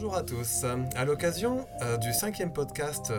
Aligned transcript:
Bonjour 0.00 0.14
à 0.14 0.22
tous. 0.22 0.64
À 0.94 1.04
l'occasion 1.04 1.66
euh, 1.82 1.96
du 1.96 2.12
cinquième 2.12 2.52
podcast 2.52 3.12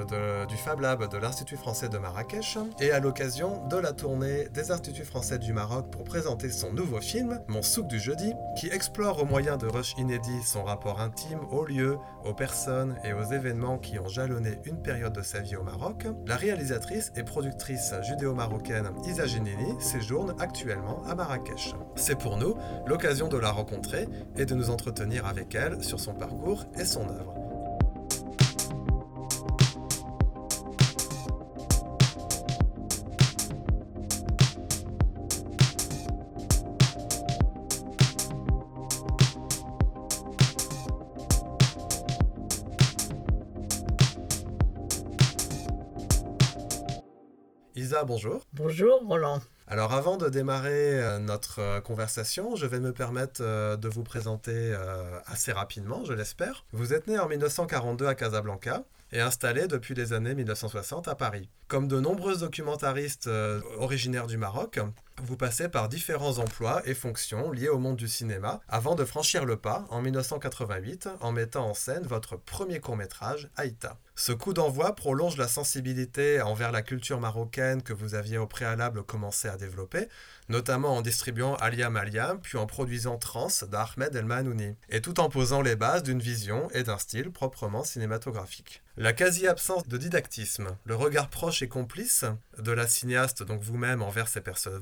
du 0.48 0.56
Fab 0.56 0.80
Lab 0.80 1.12
de 1.12 1.18
l'Institut 1.18 1.58
français 1.58 1.90
de 1.90 1.98
Marrakech 1.98 2.58
et 2.80 2.92
à 2.92 3.02
l'occasion 3.02 3.68
de 3.68 3.76
la 3.76 3.92
tournée 3.92 4.48
des 4.54 4.72
Instituts 4.72 5.04
français 5.04 5.40
du 5.40 5.52
Maroc 5.52 5.92
pour 5.92 6.06
présenter 6.06 6.50
son 6.50 6.72
nouveau 6.72 7.02
film, 7.02 7.42
Mon 7.50 7.62
souk 7.64 7.88
du 7.88 8.00
jeudi, 8.00 8.32
qui 8.56 8.70
explore 8.70 9.22
au 9.22 9.26
moyen 9.26 9.58
de 9.58 9.68
rushs 9.68 9.94
inédits 9.98 10.42
son 10.46 10.64
rapport 10.64 11.02
intime 11.02 11.42
aux 11.52 11.66
lieux, 11.66 11.98
aux 12.24 12.34
personnes 12.34 12.96
et 13.04 13.12
aux 13.12 13.26
événements 13.26 13.78
qui 13.78 14.00
ont 14.00 14.08
jalonné 14.08 14.60
une 14.64 14.82
période 14.82 15.12
de 15.12 15.22
sa 15.22 15.42
vie 15.42 15.58
au 15.58 15.64
Maroc, 15.64 16.08
la 16.28 16.38
réalisatrice 16.38 17.12
et 17.18 17.24
productrice 17.24 17.94
judéo-marocaine 18.04 18.90
Isa 19.06 19.26
Genini 19.26 19.76
séjourne 19.82 20.34
actuellement 20.40 21.04
à 21.06 21.14
Marrakech. 21.14 21.76
C'est 21.98 22.18
pour 22.18 22.38
nous 22.38 22.56
l'occasion 22.88 23.28
de 23.28 23.38
la 23.38 23.52
rencontrer 23.52 24.08
et 24.38 24.46
de 24.46 24.56
nous 24.56 24.70
entretenir 24.70 25.26
avec 25.26 25.54
elle 25.56 25.84
sur 25.84 26.00
son 26.00 26.14
parcours 26.14 26.69
et 26.78 26.86
son 26.86 27.02
œuvre. 27.02 27.49
Bonjour. 48.20 48.42
Bonjour 48.54 49.02
Roland. 49.08 49.42
Alors 49.68 49.94
avant 49.94 50.18
de 50.18 50.28
démarrer 50.28 51.00
euh, 51.00 51.20
notre 51.20 51.60
euh, 51.60 51.80
conversation, 51.80 52.58
je 52.58 52.66
vais 52.66 52.82
me 52.82 52.92
permettre 52.92 53.42
euh, 53.42 53.78
de 53.78 53.88
vous 53.88 54.04
présenter 54.04 54.76
assez 55.26 55.52
rapidement, 55.54 56.04
je 56.04 56.14
l'espère. 56.14 56.66
Vous 56.74 56.94
êtes 56.94 57.08
né 57.08 57.18
en 57.18 57.30
1942 57.30 58.08
à 58.08 58.16
Casablanca 58.16 58.84
et 59.12 59.22
installé 59.22 59.68
depuis 59.68 59.96
les 59.96 60.12
années 60.12 60.36
1960 60.36 61.08
à 61.08 61.16
Paris. 61.16 61.50
Comme 61.68 61.88
de 61.88 62.00
nombreux 62.00 62.38
documentaristes 62.38 63.30
originaires 63.78 64.28
du 64.28 64.38
Maroc, 64.38 64.80
vous 65.24 65.38
passez 65.38 65.70
par 65.70 65.90
différents 65.90 66.38
emplois 66.40 66.82
et 66.86 66.94
fonctions 66.94 67.52
liés 67.52 67.70
au 67.70 67.80
monde 67.80 67.96
du 67.96 68.08
cinéma 68.08 68.60
avant 68.68 68.96
de 68.96 69.06
franchir 69.06 69.46
le 69.46 69.58
pas 69.58 69.86
en 69.90 70.02
1988 70.02 71.10
en 71.22 71.32
mettant 71.32 71.68
en 71.68 71.74
scène 71.74 72.04
votre 72.04 72.38
premier 72.38 72.80
court-métrage, 72.80 73.50
Aïta. 73.56 73.98
Ce 74.20 74.34
coup 74.34 74.52
d'envoi 74.52 74.96
prolonge 74.96 75.38
la 75.38 75.48
sensibilité 75.48 76.42
envers 76.42 76.74
la 76.74 76.82
culture 76.82 77.22
marocaine 77.22 77.82
que 77.82 77.94
vous 77.94 78.16
aviez 78.16 78.38
au 78.38 78.48
préalable 78.48 79.02
commencé 79.02 79.48
à 79.48 79.56
développer, 79.56 80.10
notamment 80.50 80.98
en 80.98 81.02
distribuant 81.02 81.56
Alia 81.56 81.90
Malia, 81.90 82.36
puis 82.44 82.58
en 82.58 82.66
produisant 82.66 83.18
Trans 83.18 83.48
d'Ahmed 83.72 84.14
El 84.14 84.26
Manouni, 84.26 84.76
et 84.90 85.00
tout 85.00 85.22
en 85.22 85.30
posant 85.30 85.62
les 85.62 85.78
bases 85.78 86.04
d'une 86.04 86.20
vision 86.20 86.70
et 86.72 86.84
d'un 86.84 86.98
style 86.98 87.32
proprement 87.32 87.86
cinématographique. 87.86 88.84
La 88.98 89.14
quasi-absence 89.14 89.88
de 89.88 89.96
didactisme, 89.96 90.76
le 90.84 90.96
regard 90.96 91.30
proche 91.30 91.62
et 91.62 91.70
complice 91.70 92.26
de 92.58 92.74
la 92.74 92.88
cinéaste, 92.88 93.44
donc 93.44 93.62
vous-même, 93.62 94.02
envers 94.02 94.28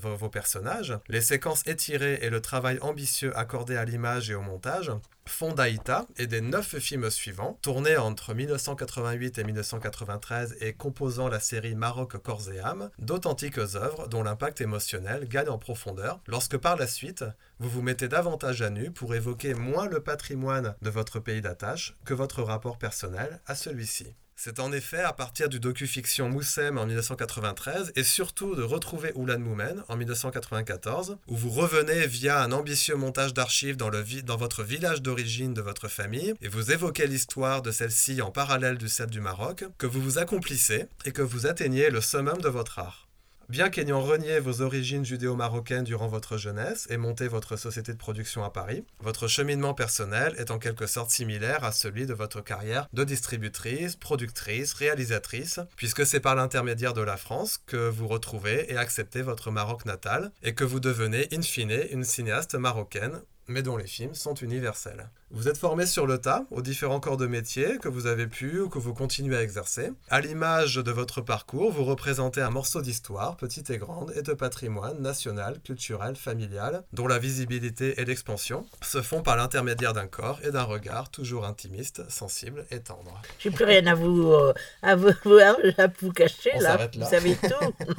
vos 0.02 0.30
personnages, 0.30 0.98
les 1.10 1.22
séquences 1.22 1.62
étirées 1.68 2.18
et 2.24 2.32
le 2.32 2.42
travail 2.42 2.80
ambitieux 2.82 3.38
accordé 3.38 3.78
à 3.78 3.86
l'image 3.86 4.32
et 4.32 4.36
au 4.36 4.42
montage 4.42 4.92
font 5.28 5.54
d'Aïta 5.54 6.08
et 6.18 6.28
des 6.28 6.42
neuf 6.42 6.78
films 6.80 7.10
suivants, 7.10 7.60
tournés 7.62 7.98
entre 7.98 8.34
1988 8.34 9.38
et 9.38 9.44
1993 9.44 10.58
et 10.62 10.74
composant 10.74 11.28
la 11.28 11.40
série 11.40 11.76
Maroc 11.76 12.18
Corps 12.18 12.52
et 12.52 12.60
âme, 12.60 12.90
d'authentiques 13.00 13.58
œuvres 13.58 14.08
dont 14.08 14.24
l'impact 14.24 14.62
émotionnel 14.62 15.28
gagne 15.28 15.50
en 15.50 15.58
profondeur 15.58 16.22
lorsque 16.28 16.58
par 16.58 16.76
la 16.76 16.88
suite 16.88 17.26
vous 17.60 17.70
vous 17.70 17.82
mettez 17.82 18.08
davantage 18.08 18.62
à 18.62 18.70
nu 18.70 18.92
pour 18.92 19.16
évoquer 19.16 19.54
moins 19.54 19.88
le 19.88 20.02
patrimoine 20.02 20.76
de 20.82 20.90
votre 20.90 21.20
pays 21.20 21.42
d'attache 21.42 21.96
que 22.06 22.14
votre 22.14 22.44
rapport 22.44 22.78
personnel 22.78 23.42
à 23.46 23.56
celui-ci. 23.56 24.16
C'est 24.40 24.60
en 24.60 24.72
effet 24.72 25.02
à 25.02 25.14
partir 25.14 25.50
du 25.50 25.60
docu-fiction 25.60 26.30
Moussem 26.30 26.78
en 26.78 26.86
1993 26.86 27.92
et 27.96 28.04
surtout 28.04 28.54
de 28.54 28.62
Retrouver 28.62 29.12
Oulan 29.16 29.40
Moumen 29.40 29.84
en 29.88 29.98
1994, 29.98 31.18
où 31.28 31.36
vous 31.36 31.50
revenez 31.50 32.06
via 32.06 32.44
un 32.44 32.52
ambitieux 32.52 32.96
montage 32.96 33.34
d'archives 33.34 33.78
dans, 33.78 33.90
votre 34.38 34.64
village 34.64 35.02
d'origine 35.02 35.56
de 35.56 35.62
votre 35.62 35.88
famille 35.88 36.36
et 36.44 36.50
vous 36.50 36.72
évoquez 36.72 37.08
l'histoire 37.08 37.64
de 37.64 37.72
celle-ci 37.72 38.22
en 38.22 38.30
parallèle 38.30 38.78
du 38.78 38.90
celle 38.90 39.10
du 39.10 39.22
Maroc, 39.22 39.66
que 39.80 39.88
vous 39.88 40.02
vous 40.02 40.20
accomplissez 40.20 40.86
et 41.06 41.12
que 41.12 41.24
vous 41.24 41.48
atteignez 41.48 41.90
le 41.90 42.00
summum 42.00 42.38
de 42.38 42.50
votre 42.50 42.78
art. 42.78 43.07
Bien 43.50 43.70
qu'ayant 43.70 44.02
renié 44.02 44.42
vos 44.42 44.62
origines 44.62 45.06
judéo-marocaines 45.06 45.86
durant 45.86 46.10
votre 46.10 46.36
jeunesse 46.38 46.86
et 46.90 46.98
monté 46.98 47.30
votre 47.30 47.56
société 47.56 47.94
de 47.94 47.98
production 47.98 48.44
à 48.44 48.50
Paris, 48.50 48.84
votre 49.00 49.30
cheminement 49.30 49.74
personnel 49.74 50.36
est 50.38 50.52
en 50.52 50.60
quelque 50.60 50.86
sorte 50.86 51.12
similaire 51.12 51.64
à 51.64 51.72
celui 51.72 52.06
de 52.06 52.14
votre 52.14 52.42
carrière 52.42 52.90
de 52.92 53.06
distributrice, 53.06 53.96
productrice, 53.96 54.74
réalisatrice, 54.74 55.62
puisque 55.78 56.06
c'est 56.06 56.20
par 56.20 56.36
l'intermédiaire 56.36 56.94
de 56.94 57.00
la 57.00 57.16
France 57.16 57.58
que 57.66 57.88
vous 57.88 58.10
retrouvez 58.10 58.70
et 58.70 58.76
acceptez 58.76 59.22
votre 59.22 59.50
Maroc 59.50 59.86
natal 59.86 60.34
et 60.44 60.54
que 60.54 60.66
vous 60.66 60.82
devenez 60.82 61.30
in 61.32 61.42
fine 61.42 61.86
une 61.92 62.04
cinéaste 62.04 62.56
marocaine 62.56 63.22
mais 63.48 63.62
dont 63.62 63.78
les 63.78 63.88
films 63.88 64.14
sont 64.14 64.34
universels. 64.34 65.10
Vous 65.30 65.50
êtes 65.50 65.58
formé 65.58 65.86
sur 65.86 66.08
le 66.08 66.20
tas 66.20 66.46
aux 66.52 66.62
différents 66.62 67.02
corps 67.02 67.18
de 67.18 67.28
métier 67.28 67.80
que 67.80 67.90
vous 67.90 68.08
avez 68.08 68.28
pu 68.28 68.62
ou 68.62 68.70
que 68.70 68.80
vous 68.80 68.94
continuez 68.94 69.36
à 69.36 69.44
exercer. 69.44 69.92
À 70.10 70.22
l'image 70.22 70.76
de 70.76 70.92
votre 70.92 71.20
parcours, 71.20 71.70
vous 71.70 71.84
représentez 71.84 72.40
un 72.40 72.50
morceau 72.50 72.82
d'histoire, 72.82 73.36
petite 73.36 73.70
et 73.70 73.78
grande, 73.78 74.14
et 74.16 74.22
de 74.22 74.32
patrimoine 74.32 75.02
national, 75.02 75.60
culturel, 75.66 76.16
familial, 76.16 76.84
dont 76.94 77.08
la 77.08 77.20
visibilité 77.20 78.00
et 78.00 78.06
l'expansion 78.06 78.66
se 78.82 79.02
font 79.02 79.22
par 79.22 79.36
l'intermédiaire 79.36 79.92
d'un 79.92 80.08
corps 80.08 80.40
et 80.46 80.52
d'un 80.52 80.64
regard 80.64 81.12
toujours 81.12 81.46
intimiste, 81.46 82.10
sensible 82.10 82.66
et 82.72 82.80
tendre. 82.80 83.22
J'ai 83.38 83.52
plus 83.52 83.66
rien 83.66 83.86
à 83.86 83.96
vous, 83.96 84.32
euh, 84.32 84.54
à 84.82 84.96
vous, 84.96 85.10
à 85.78 85.88
vous 86.00 86.14
cacher 86.14 86.58
là. 86.58 86.78
là. 86.78 86.90
Vous 86.94 87.06
savez 87.06 87.36
tout. 87.36 87.74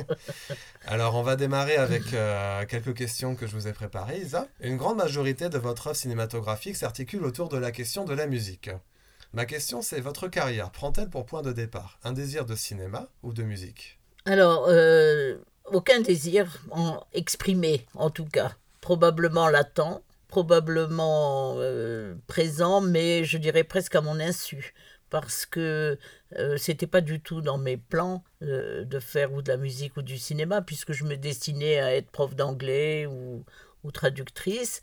Alors, 0.86 1.14
on 1.14 1.22
va 1.22 1.36
démarrer 1.36 1.76
avec 1.76 2.14
euh, 2.14 2.64
quelques 2.64 2.94
questions 2.94 3.34
que 3.34 3.46
je 3.46 3.52
vous 3.52 3.68
ai 3.68 3.74
préparées, 3.74 4.16
Isa. 4.18 4.48
Une 4.62 4.78
grande 4.78 4.96
majorité 4.96 5.50
de 5.50 5.58
votre 5.58 5.88
œuvre 5.88 5.96
cinématographique 5.96 6.76
s'articule 6.76 7.17
autour 7.24 7.48
de 7.48 7.58
la 7.58 7.72
question 7.72 8.04
de 8.04 8.14
la 8.14 8.26
musique. 8.26 8.70
Ma 9.32 9.44
question, 9.44 9.82
c'est 9.82 10.00
votre 10.00 10.28
carrière 10.28 10.70
prend-elle 10.70 11.10
pour 11.10 11.26
point 11.26 11.42
de 11.42 11.52
départ 11.52 11.98
un 12.02 12.12
désir 12.12 12.46
de 12.46 12.54
cinéma 12.54 13.08
ou 13.22 13.32
de 13.32 13.42
musique? 13.42 13.98
Alors, 14.24 14.66
euh, 14.68 15.36
aucun 15.66 16.00
désir 16.00 16.62
exprimé, 17.12 17.86
en 17.94 18.10
tout 18.10 18.24
cas. 18.24 18.52
Probablement 18.80 19.48
latent, 19.48 20.02
probablement 20.28 21.56
euh, 21.58 22.14
présent, 22.26 22.80
mais 22.80 23.24
je 23.24 23.38
dirais 23.38 23.64
presque 23.64 23.94
à 23.94 24.00
mon 24.00 24.20
insu 24.20 24.74
parce 25.10 25.46
que 25.46 25.98
euh, 26.38 26.56
c'était 26.58 26.86
pas 26.86 27.00
du 27.00 27.20
tout 27.20 27.40
dans 27.40 27.56
mes 27.56 27.78
plans 27.78 28.22
euh, 28.42 28.84
de 28.84 29.00
faire 29.00 29.32
ou 29.32 29.40
de 29.40 29.50
la 29.50 29.56
musique 29.56 29.96
ou 29.96 30.02
du 30.02 30.18
cinéma, 30.18 30.60
puisque 30.60 30.92
je 30.92 31.04
me 31.04 31.16
destinais 31.16 31.80
à 31.80 31.94
être 31.94 32.10
prof 32.10 32.34
d'anglais 32.34 33.06
ou, 33.06 33.44
traductrice. 33.94 34.82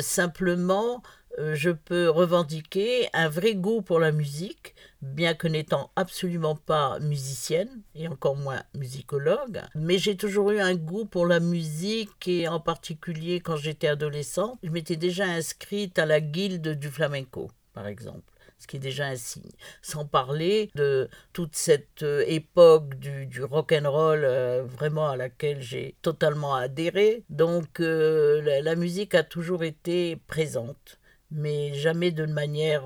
Simplement, 0.00 1.02
je 1.38 1.70
peux 1.70 2.10
revendiquer 2.10 3.08
un 3.12 3.28
vrai 3.28 3.54
goût 3.54 3.82
pour 3.82 3.98
la 3.98 4.12
musique, 4.12 4.74
bien 5.02 5.34
que 5.34 5.48
n'étant 5.48 5.90
absolument 5.96 6.56
pas 6.56 6.98
musicienne 7.00 7.82
et 7.94 8.08
encore 8.08 8.36
moins 8.36 8.62
musicologue, 8.74 9.60
mais 9.74 9.98
j'ai 9.98 10.16
toujours 10.16 10.50
eu 10.50 10.60
un 10.60 10.74
goût 10.74 11.04
pour 11.04 11.26
la 11.26 11.40
musique 11.40 12.28
et 12.28 12.48
en 12.48 12.60
particulier 12.60 13.40
quand 13.40 13.56
j'étais 13.56 13.88
adolescente, 13.88 14.58
je 14.62 14.70
m'étais 14.70 14.96
déjà 14.96 15.24
inscrite 15.24 15.98
à 15.98 16.06
la 16.06 16.20
guilde 16.20 16.78
du 16.78 16.88
flamenco, 16.88 17.50
par 17.72 17.86
exemple 17.86 18.30
ce 18.60 18.66
qui 18.66 18.76
est 18.76 18.80
déjà 18.80 19.06
un 19.06 19.16
signe. 19.16 19.50
Sans 19.82 20.04
parler 20.04 20.70
de 20.74 21.08
toute 21.32 21.56
cette 21.56 22.02
euh, 22.02 22.22
époque 22.26 22.94
du, 22.96 23.26
du 23.26 23.42
rock 23.42 23.72
and 23.72 23.90
roll 23.90 24.20
euh, 24.22 24.62
vraiment 24.64 25.08
à 25.08 25.16
laquelle 25.16 25.62
j'ai 25.62 25.96
totalement 26.02 26.54
adhéré. 26.54 27.24
Donc 27.30 27.80
euh, 27.80 28.60
la, 28.62 28.76
musique 28.76 29.14
a 29.14 29.22
toujours 29.24 29.64
été 29.64 30.16
présente, 30.26 30.99
mais 31.30 31.74
jamais 31.74 32.10
de 32.10 32.26
manière 32.26 32.84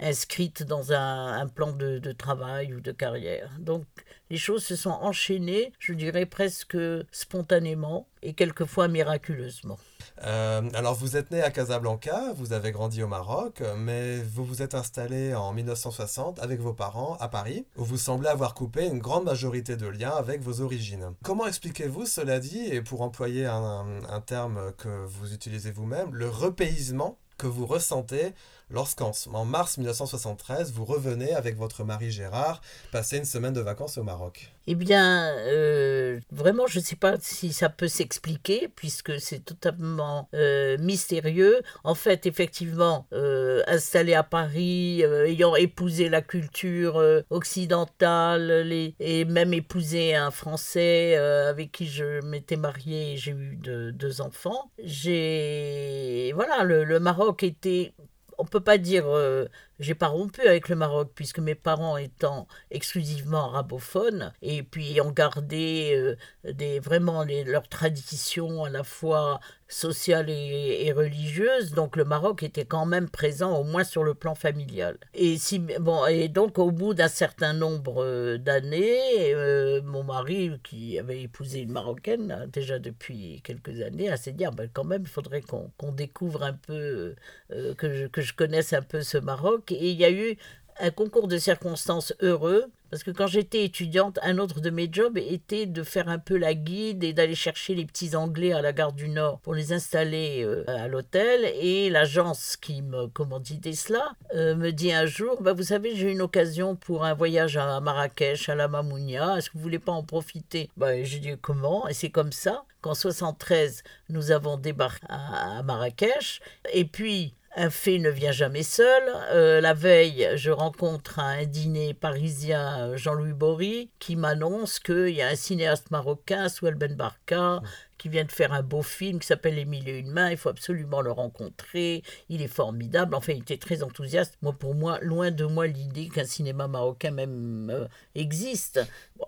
inscrite 0.00 0.62
dans 0.62 0.92
un, 0.92 1.46
plan 1.48 1.72
de, 1.72 2.12
travail 2.12 2.74
ou 2.74 2.80
de 2.80 2.92
carrière. 2.92 3.50
Donc 3.58 3.84
les 4.30 4.36
choses 4.36 4.64
se 4.64 4.76
sont 4.76 4.90
enchaînées, 4.90 5.72
je 5.78 5.92
dirais 5.92 6.26
presque 6.26 6.76
spontanément 7.12 8.08
et 8.22 8.34
quelquefois 8.34 8.88
miraculeusement. 8.88 9.78
Euh, 10.24 10.62
alors 10.74 10.94
vous 10.94 11.16
êtes 11.16 11.30
né 11.30 11.42
à 11.42 11.50
Casablanca, 11.50 12.32
vous 12.36 12.52
avez 12.52 12.72
grandi 12.72 13.02
au 13.02 13.08
Maroc, 13.08 13.62
mais 13.76 14.18
vous 14.18 14.44
vous 14.44 14.62
êtes 14.62 14.74
installé 14.74 15.34
en 15.34 15.52
1960 15.52 16.40
avec 16.40 16.60
vos 16.60 16.72
parents 16.72 17.16
à 17.20 17.28
Paris, 17.28 17.66
où 17.76 17.84
vous 17.84 17.98
semblez 17.98 18.28
avoir 18.28 18.54
coupé 18.54 18.86
une 18.86 18.98
grande 18.98 19.24
majorité 19.24 19.76
de 19.76 19.86
liens 19.86 20.14
avec 20.16 20.40
vos 20.40 20.60
origines. 20.60 21.14
Comment 21.22 21.46
expliquez-vous, 21.46 22.06
cela 22.06 22.38
dit, 22.38 22.64
et 22.66 22.80
pour 22.80 23.02
employer 23.02 23.46
un 23.46 24.20
terme 24.24 24.72
que 24.78 25.04
vous 25.06 25.34
utilisez 25.34 25.70
vous-même, 25.70 26.14
le 26.14 26.28
repaysement 26.28 27.18
que 27.36 27.46
vous 27.46 27.66
ressentez 27.66 28.34
lorsqu'en 28.70 29.12
en 29.32 29.44
mars 29.44 29.78
1973, 29.78 30.72
vous 30.72 30.84
revenez 30.84 31.34
avec 31.34 31.56
votre 31.56 31.84
mari 31.84 32.10
Gérard 32.10 32.60
passer 32.92 33.18
une 33.18 33.24
semaine 33.24 33.52
de 33.52 33.60
vacances 33.60 33.98
au 33.98 34.02
Maroc. 34.02 34.54
Eh 34.66 34.74
bien, 34.74 35.28
euh, 35.46 36.20
vraiment, 36.32 36.66
je 36.66 36.78
ne 36.78 36.84
sais 36.84 36.96
pas 36.96 37.16
si 37.20 37.52
ça 37.52 37.68
peut 37.68 37.88
s'expliquer, 37.88 38.68
puisque 38.74 39.20
c'est 39.20 39.44
totalement 39.44 40.28
euh, 40.34 40.78
mystérieux. 40.78 41.60
En 41.84 41.94
fait, 41.94 42.24
effectivement, 42.24 43.06
euh, 43.12 43.62
installé 43.66 44.14
à 44.14 44.22
Paris, 44.22 45.02
ayant 45.02 45.54
épousé 45.54 46.08
la 46.08 46.22
culture 46.22 47.02
occidentale, 47.28 48.94
et 48.98 49.24
même 49.26 49.52
épousé 49.52 50.14
un 50.14 50.30
Français 50.30 51.16
avec 51.16 51.72
qui 51.72 51.86
je 51.86 52.24
m'étais 52.24 52.56
mariée 52.56 53.12
et 53.12 53.16
j'ai 53.16 53.32
eu 53.32 53.56
deux 53.56 54.20
enfants, 54.20 54.70
j'ai... 54.82 56.32
Voilà, 56.34 56.64
le 56.64 56.98
Maroc 57.00 57.42
était 57.42 57.92
on 58.38 58.44
peut 58.44 58.60
pas 58.60 58.78
dire 58.78 59.04
euh, 59.06 59.46
j'ai 59.78 59.94
pas 59.94 60.08
rompu 60.08 60.40
avec 60.42 60.68
le 60.68 60.76
Maroc 60.76 61.10
puisque 61.14 61.38
mes 61.38 61.54
parents 61.54 61.96
étant 61.96 62.46
exclusivement 62.70 63.46
arabophones 63.50 64.32
et 64.42 64.62
puis 64.62 65.00
ont 65.00 65.10
gardé 65.10 65.94
euh, 65.94 66.52
des 66.52 66.80
vraiment 66.80 67.24
leurs 67.46 67.68
traditions 67.68 68.64
à 68.64 68.70
la 68.70 68.84
fois 68.84 69.40
sociales 69.68 70.30
et, 70.30 70.92
religieuses 70.92 71.72
donc 71.72 71.96
le 71.96 72.04
Maroc 72.04 72.42
était 72.42 72.66
quand 72.66 72.86
même 72.86 73.08
présent 73.08 73.56
au 73.58 73.64
moins 73.64 73.82
sur 73.82 74.04
le 74.04 74.14
plan 74.14 74.34
familial 74.34 74.98
et 75.14 75.38
si 75.38 75.58
bon 75.58 76.06
et 76.06 76.28
donc 76.28 76.58
au 76.58 76.70
bout 76.70 76.94
d'un 76.94 77.08
certain 77.08 77.54
nombre 77.54 78.04
euh, 78.04 78.38
d'années 78.38 79.34
mon 79.82 80.04
mari 80.04 80.52
qui 80.62 80.98
avait 80.98 81.22
épousé 81.22 81.60
une 81.60 81.72
marocaine 81.72 82.48
déjà 82.52 82.78
depuis 82.78 83.40
quelques 83.42 83.80
années 83.80 84.10
a 84.10 84.16
s'est 84.16 84.32
dit 84.32 84.44
ah 84.44 84.50
ben, 84.52 84.68
quand 84.72 84.84
même 84.84 85.02
il 85.02 85.08
faudrait 85.08 85.42
qu'on 85.42 85.92
découvre 85.92 86.44
un 86.44 86.52
peu 86.52 87.14
que 87.48 88.06
que 88.08 88.20
je 88.20 88.32
connaisse 88.34 88.72
un 88.72 88.82
peu 88.82 89.02
ce 89.02 89.18
Maroc. 89.18 89.63
Et 89.72 89.90
il 89.90 89.96
y 89.96 90.04
a 90.04 90.10
eu 90.10 90.36
un 90.80 90.90
concours 90.90 91.28
de 91.28 91.38
circonstances 91.38 92.12
heureux, 92.20 92.64
parce 92.90 93.02
que 93.02 93.10
quand 93.10 93.26
j'étais 93.26 93.64
étudiante, 93.64 94.18
un 94.22 94.38
autre 94.38 94.60
de 94.60 94.70
mes 94.70 94.88
jobs 94.90 95.18
était 95.18 95.66
de 95.66 95.82
faire 95.82 96.08
un 96.08 96.18
peu 96.18 96.36
la 96.36 96.54
guide 96.54 97.02
et 97.02 97.12
d'aller 97.12 97.34
chercher 97.34 97.74
les 97.74 97.84
petits 97.84 98.14
Anglais 98.14 98.52
à 98.52 98.62
la 98.62 98.72
gare 98.72 98.92
du 98.92 99.08
Nord 99.08 99.40
pour 99.40 99.54
les 99.54 99.72
installer 99.72 100.44
euh, 100.44 100.64
à 100.68 100.86
l'hôtel. 100.86 101.44
Et 101.60 101.90
l'agence 101.90 102.56
qui 102.56 102.82
me 102.82 103.08
commanditait 103.08 103.72
cela 103.72 104.12
euh, 104.34 104.54
me 104.54 104.70
dit 104.70 104.92
un 104.92 105.06
jour, 105.06 105.42
bah, 105.42 105.52
vous 105.52 105.64
savez, 105.64 105.96
j'ai 105.96 106.12
une 106.12 106.22
occasion 106.22 106.76
pour 106.76 107.04
un 107.04 107.14
voyage 107.14 107.56
à 107.56 107.80
Marrakech, 107.80 108.48
à 108.48 108.54
la 108.54 108.68
Mamounia, 108.68 109.38
est-ce 109.38 109.50
que 109.50 109.56
vous 109.56 109.62
voulez 109.62 109.80
pas 109.80 109.92
en 109.92 110.04
profiter? 110.04 110.70
Bah, 110.76 111.02
J'ai 111.02 111.18
dit 111.18 111.34
comment? 111.40 111.88
Et 111.88 111.94
c'est 111.94 112.10
comme 112.10 112.32
ça 112.32 112.64
qu'en 112.80 112.94
73, 112.94 113.82
nous 114.10 114.30
avons 114.30 114.56
débarqué 114.56 115.04
à 115.08 115.62
Marrakech. 115.64 116.40
Et 116.72 116.84
puis, 116.84 117.34
un 117.56 117.70
fait 117.70 117.98
ne 117.98 118.10
vient 118.10 118.32
jamais 118.32 118.62
seul. 118.62 119.02
Euh, 119.32 119.60
la 119.60 119.74
veille, 119.74 120.28
je 120.36 120.50
rencontre 120.50 121.18
à 121.18 121.28
un 121.28 121.44
dîner 121.44 121.94
parisien 121.94 122.78
euh, 122.80 122.96
Jean-Louis 122.96 123.32
Bory 123.32 123.90
qui 123.98 124.16
m'annonce 124.16 124.78
qu'il 124.78 125.10
y 125.10 125.22
a 125.22 125.28
un 125.28 125.36
cinéaste 125.36 125.90
marocain, 125.90 126.48
Souel 126.48 126.74
Ben 126.74 126.94
Barka, 126.94 127.60
qui 127.98 128.08
vient 128.08 128.24
de 128.24 128.32
faire 128.32 128.52
un 128.52 128.62
beau 128.62 128.82
film 128.82 129.18
qui 129.18 129.26
s'appelle 129.26 129.54
Les 129.54 129.64
Mille 129.64 129.88
et 129.88 129.98
une 129.98 130.10
mains. 130.10 130.30
Il 130.30 130.36
faut 130.36 130.48
absolument 130.48 131.00
le 131.00 131.12
rencontrer. 131.12 132.02
Il 132.28 132.42
est 132.42 132.48
formidable. 132.48 133.14
Enfin, 133.14 133.32
il 133.32 133.40
était 133.40 133.56
très 133.56 133.82
enthousiaste. 133.82 134.36
Moi, 134.42 134.52
pour 134.52 134.74
moi, 134.74 134.98
loin 135.00 135.30
de 135.30 135.44
moi 135.44 135.66
l'idée 135.66 136.08
qu'un 136.08 136.24
cinéma 136.24 136.68
marocain 136.68 137.10
même 137.10 137.70
euh, 137.70 137.86
existe. 138.14 138.80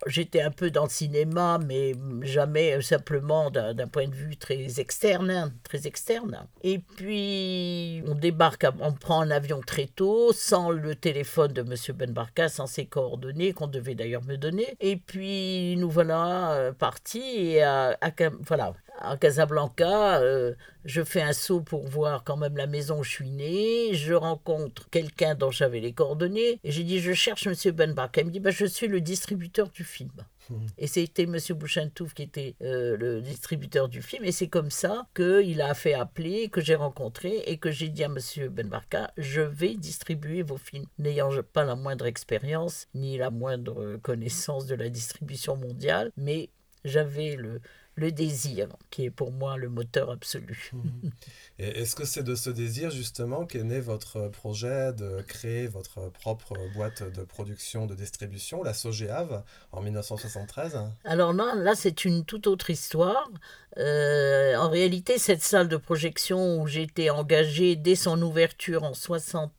J'étais 0.07 0.41
un 0.41 0.51
peu 0.51 0.71
dans 0.71 0.85
le 0.85 0.91
cinéma, 0.91 1.59
mais 1.65 1.95
jamais 2.23 2.77
euh, 2.77 2.81
simplement 2.81 3.51
d'un 3.51 3.89
point 3.89 4.09
de 4.09 4.15
vue 4.15 4.37
très 4.37 4.81
externe, 4.81 5.31
hein, 5.31 5.53
très 5.63 5.87
externe. 5.87 6.47
Et 6.63 6.79
puis, 6.79 8.03
on 8.07 8.15
débarque, 8.15 8.67
on 8.81 8.93
prend 8.93 9.21
un 9.21 9.31
avion 9.31 9.61
très 9.61 9.87
tôt, 9.87 10.33
sans 10.33 10.71
le 10.71 10.95
téléphone 10.95 11.53
de 11.53 11.63
Monsieur 11.63 11.93
Ben 11.93 12.11
Barka, 12.11 12.49
sans 12.49 12.67
ses 12.67 12.87
coordonnées 12.87 13.53
qu'on 13.53 13.69
devait 13.69 13.95
d'ailleurs 13.95 14.25
me 14.25 14.37
donner. 14.37 14.77
Et 14.81 14.97
puis, 14.97 15.77
nous 15.77 15.91
voilà 15.91 16.53
euh, 16.53 16.73
partis 16.73 17.53
et 17.53 17.63
à, 17.63 17.97
voilà 18.41 18.56
à 18.99 19.17
Casablanca, 19.17 20.21
euh, 20.21 20.55
je 20.85 21.03
fais 21.03 21.23
un 21.23 21.33
saut 21.33 21.61
pour 21.61 21.87
voir 21.87 22.25
quand 22.25 22.37
même 22.37 22.57
la 22.57 22.67
maison 22.67 23.01
où 23.01 23.05
je 23.05 23.11
suis 23.11 23.31
né. 23.31 23.95
Je 23.95 24.15
rencontre 24.15 24.89
quelqu'un 24.91 25.35
dont 25.35 25.51
j'avais 25.51 25.81
les 25.81 25.93
coordonnées. 25.93 26.61
Et 26.65 26.73
j'ai 26.73 26.85
dit, 26.85 27.01
je 27.01 27.13
cherche 27.13 27.47
M. 27.47 27.55
Benbach. 27.73 28.11
Elle 28.17 28.27
me 28.27 28.31
dit, 28.31 28.41
bah, 28.41 28.51
je 28.51 28.67
suis 28.67 28.89
le 28.89 29.01
distributeur 29.01 29.69
du 29.69 29.85
film. 29.85 30.13
Hmm. 30.49 30.67
Et 30.79 30.87
c'était 30.87 31.25
M. 31.25 31.37
Bouchentouf 31.51 32.15
qui 32.15 32.23
était 32.23 32.55
euh, 32.63 32.97
le 32.97 33.21
distributeur 33.21 33.89
du 33.89 34.01
film. 34.01 34.25
Et 34.25 34.33
c'est 34.33 34.49
comme 34.49 34.71
ça 34.71 35.07
qu'il 35.15 35.61
a 35.61 35.75
fait 35.75 35.95
appeler, 35.95 36.49
que 36.49 36.61
j'ai 36.61 36.77
rencontré 36.77 37.43
et 37.47 37.59
que 37.59 37.71
j'ai 37.71 37.89
dit 37.89 38.05
à 38.05 38.07
M. 38.07 38.19
Benbarka, 38.49 39.13
je 39.19 39.41
vais 39.41 39.75
distribuer 39.75 40.43
vos 40.43 40.57
films. 40.57 40.87
N'ayant 40.99 41.31
pas 41.53 41.65
la 41.65 41.75
moindre 41.75 42.07
expérience, 42.07 42.87
ni 42.95 43.19
la 43.19 43.31
moindre 43.31 43.97
connaissance 44.03 44.67
de 44.67 44.77
la 44.77 44.89
distribution 44.89 45.57
mondiale, 45.57 46.13
mais 46.17 46.51
j'avais 46.85 47.35
le, 47.35 47.61
le 47.97 48.13
désir, 48.13 48.69
qui 48.91 49.05
est 49.05 49.11
pour 49.11 49.33
moi 49.33 49.57
le 49.57 49.69
moteur 49.69 50.11
absolu. 50.11 50.71
Mhm. 50.73 51.11
Et 51.59 51.81
est-ce 51.81 51.97
que 51.97 52.05
c'est 52.05 52.23
de 52.23 52.35
ce 52.35 52.51
désir 52.51 52.91
justement 52.91 53.47
qu'est 53.47 53.65
né 53.65 53.81
votre 53.81 54.29
projet 54.29 54.93
de 54.93 55.23
créer 55.23 55.67
votre 55.67 56.11
propre 56.11 56.55
boîte 56.75 57.03
de 57.03 57.23
production, 57.23 57.87
de 57.87 57.95
distribution, 57.95 58.63
la 58.63 58.75
Sogéave, 58.75 59.43
en 59.73 59.81
1973 59.81 60.79
Alors 61.05 61.33
non, 61.33 61.55
là 61.55 61.75
c'est 61.75 62.05
une 62.05 62.25
toute 62.27 62.47
autre 62.47 62.69
histoire. 62.69 63.31
Euh, 63.79 64.57
en 64.57 64.69
réalité, 64.69 65.19
cette 65.19 65.43
salle 65.43 65.69
de 65.69 65.79
projection 65.79 66.61
où 66.61 66.67
j'étais 66.67 67.09
engagé 67.09 67.77
dès 67.77 67.95
son 67.95 68.21
ouverture 68.21 68.85
en 68.85 68.93
60 68.93 69.51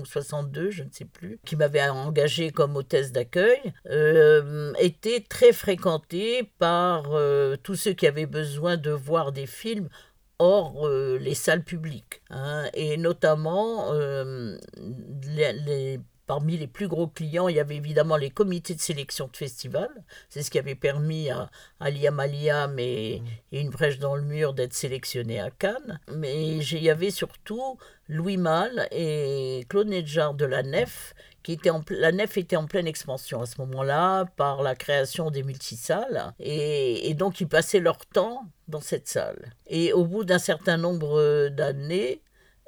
ou 0.00 0.04
62, 0.04 0.70
je 0.70 0.82
ne 0.82 0.90
sais 0.90 1.04
plus, 1.04 1.38
qui 1.44 1.56
m'avait 1.56 1.88
engagé 1.88 2.50
comme 2.50 2.76
hôtesse 2.76 3.12
d'accueil, 3.12 3.60
euh, 3.90 4.72
était 4.78 5.20
très 5.20 5.52
fréquentée 5.52 6.50
par 6.58 7.14
euh, 7.14 7.56
tous 7.62 7.74
ceux 7.76 7.92
qui 7.92 8.06
avaient 8.06 8.26
besoin 8.26 8.76
de 8.76 8.90
voir 8.90 9.32
des 9.32 9.46
films 9.46 9.88
hors 10.38 10.86
euh, 10.86 11.18
les 11.18 11.34
salles 11.34 11.64
publiques. 11.64 12.22
Hein, 12.30 12.68
et 12.74 12.96
notamment 12.96 13.92
les, 15.36 16.00
Parmi 16.26 16.56
les 16.56 16.66
plus 16.66 16.88
gros 16.88 17.06
clients, 17.06 17.48
il 17.48 17.56
y 17.56 17.60
avait 17.60 17.76
évidemment 17.76 18.16
les 18.16 18.30
comités 18.30 18.74
de 18.74 18.80
sélection 18.80 19.28
de 19.30 19.36
festivals. 19.36 20.04
C'est 20.30 20.42
ce 20.42 20.50
qui 20.50 20.58
avait 20.58 20.74
permis 20.74 21.30
à, 21.30 21.50
Liam 21.80 22.18
Aliam 22.18 22.78
et, 22.78 23.22
et, 23.52 23.60
Une 23.60 23.68
brèche 23.68 23.98
dans 23.98 24.16
le 24.16 24.22
mur 24.22 24.54
d'être 24.54 24.72
sélectionnés 24.72 25.40
à 25.40 25.50
Cannes. 25.50 26.00
Mais 26.10 26.56
il 26.56 26.82
y 26.82 26.88
avait 26.88 27.10
surtout 27.10 27.78
Louis 28.08 28.38
Malle 28.38 28.88
et 28.90 29.66
Claude 29.68 29.88
Nedjar 29.88 30.34
de 30.34 30.46
la 30.46 30.62
Nef. 30.62 31.14
Qui 31.42 31.52
était 31.52 31.68
en, 31.68 31.84
la 31.90 32.10
nef 32.10 32.38
était 32.38 32.56
en 32.56 32.64
pleine 32.64 32.86
expansion 32.86 33.42
à 33.42 33.44
ce 33.44 33.60
moment-là 33.60 34.24
par 34.36 34.62
la 34.62 34.74
création 34.74 35.30
des 35.30 35.42
multisalles 35.42 36.32
et, 36.40 37.10
et 37.10 37.12
donc 37.12 37.38
ils 37.38 37.46
passaient 37.46 37.80
leur 37.80 37.98
temps 38.06 38.46
dans 38.66 38.80
cette 38.80 39.08
salle. 39.08 39.52
Et 39.66 39.92
au 39.92 40.06
bout 40.06 40.24
d'un 40.24 40.38
certain 40.38 40.78
nombre 40.78 41.50
d'années, 41.50 42.22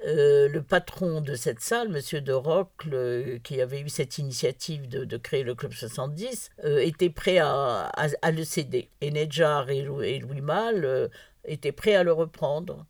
euh, 0.05 0.49
le 0.49 0.63
patron 0.63 1.23
de 1.23 1.35
cette 1.35 1.61
salle, 1.61 1.89
M. 1.89 2.21
de 2.21 2.33
Rocle, 2.33 3.41
qui 3.43 3.61
avait 3.61 3.81
eu 3.81 3.89
cette 3.89 4.19
initiative 4.19 4.89
de, 4.89 5.17
créer 5.17 5.43
le 5.43 5.55
Club 5.55 5.73
70, 5.73 6.51
euh, 6.65 6.79
était 6.79 7.11
prêt 7.11 7.39
à, 7.39 7.91
le 8.31 8.45
céder. 8.45 8.91
Et 9.01 9.11
Nedjar 9.11 9.71
et, 9.71 9.83
Louis, 9.83 10.41
Mal 10.43 10.85
euh, 10.85 11.09
étaient 11.45 11.73
prêts 11.73 11.95
à 11.95 12.03
le 12.03 12.13
reprendre. 12.13 12.87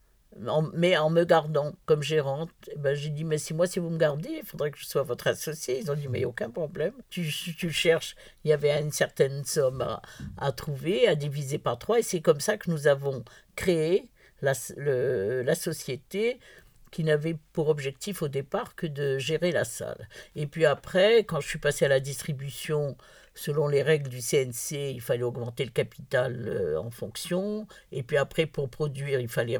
mais 0.75 0.97
en 0.97 1.11
me 1.11 1.25
gardant 1.25 1.75
comme 1.87 2.03
gérante, 2.03 2.51
eh 2.73 2.77
ben, 2.77 2.95
j'ai 2.95 3.11
dit, 3.11 3.25
mais 3.25 3.39
si 3.39 3.55
moi, 3.55 3.69
si 3.69 3.79
vous 3.79 3.89
me 3.89 3.99
gardez, 3.99 4.41
il 4.43 4.45
faudrait 4.45 4.73
que 4.73 4.79
je 4.79 4.87
sois 4.87 5.05
votre 5.05 5.29
associé. 5.29 5.79
Ils 5.79 5.91
ont 5.93 5.95
dit, 5.95 6.09
mais 6.09 6.25
aucun 6.25 6.51
problème. 6.51 6.93
Tu, 7.09 7.31
tu 7.57 7.71
cherches, 7.71 8.17
il 8.45 8.49
y 8.49 8.53
avait 8.53 8.81
une 8.81 8.93
certaine 8.93 9.45
somme 9.45 10.01
à, 10.39 10.53
trouver, 10.53 11.07
à 11.07 11.15
diviser 11.15 11.59
par 11.59 11.79
trois, 11.79 12.01
et 12.01 12.03
c'est 12.03 12.21
comme 12.21 12.41
ça 12.41 12.57
que 12.59 12.69
nous 12.69 12.89
avons 12.89 13.25
créé 13.55 14.11
la 14.43 14.55
société 15.55 16.39
qui 16.97 17.05
n'avait 17.05 17.37
pour 17.53 17.69
objectif 17.69 18.23
au 18.23 18.29
départ 18.29 18.75
que 18.75 18.87
de 18.87 19.19
gérer 19.19 19.53
la 19.53 19.65
salle. 19.65 20.09
Et 20.35 20.47
puis 20.47 20.65
après, 20.65 21.25
quand 21.25 21.43
je 21.43 21.47
suis 21.47 21.59
passé 21.59 21.85
à 21.85 21.89
la 21.89 22.01
distribution, 22.01 22.97
selon 23.35 23.69
les 23.69 23.83
règles 23.83 24.09
du 24.09 24.23
CNC, 24.23 24.95
il 24.95 25.03
fallait 25.03 25.23
augmenter 25.23 25.67
le 25.67 25.73
capital 25.73 26.49
euh, 26.49 26.81
en 26.81 26.91
fonction. 26.91 27.67
Et 27.93 28.03
puis 28.03 28.17
après, 28.17 28.47
pour 28.47 28.71
produire, 28.71 29.21
il 29.21 29.29
fallait 29.29 29.59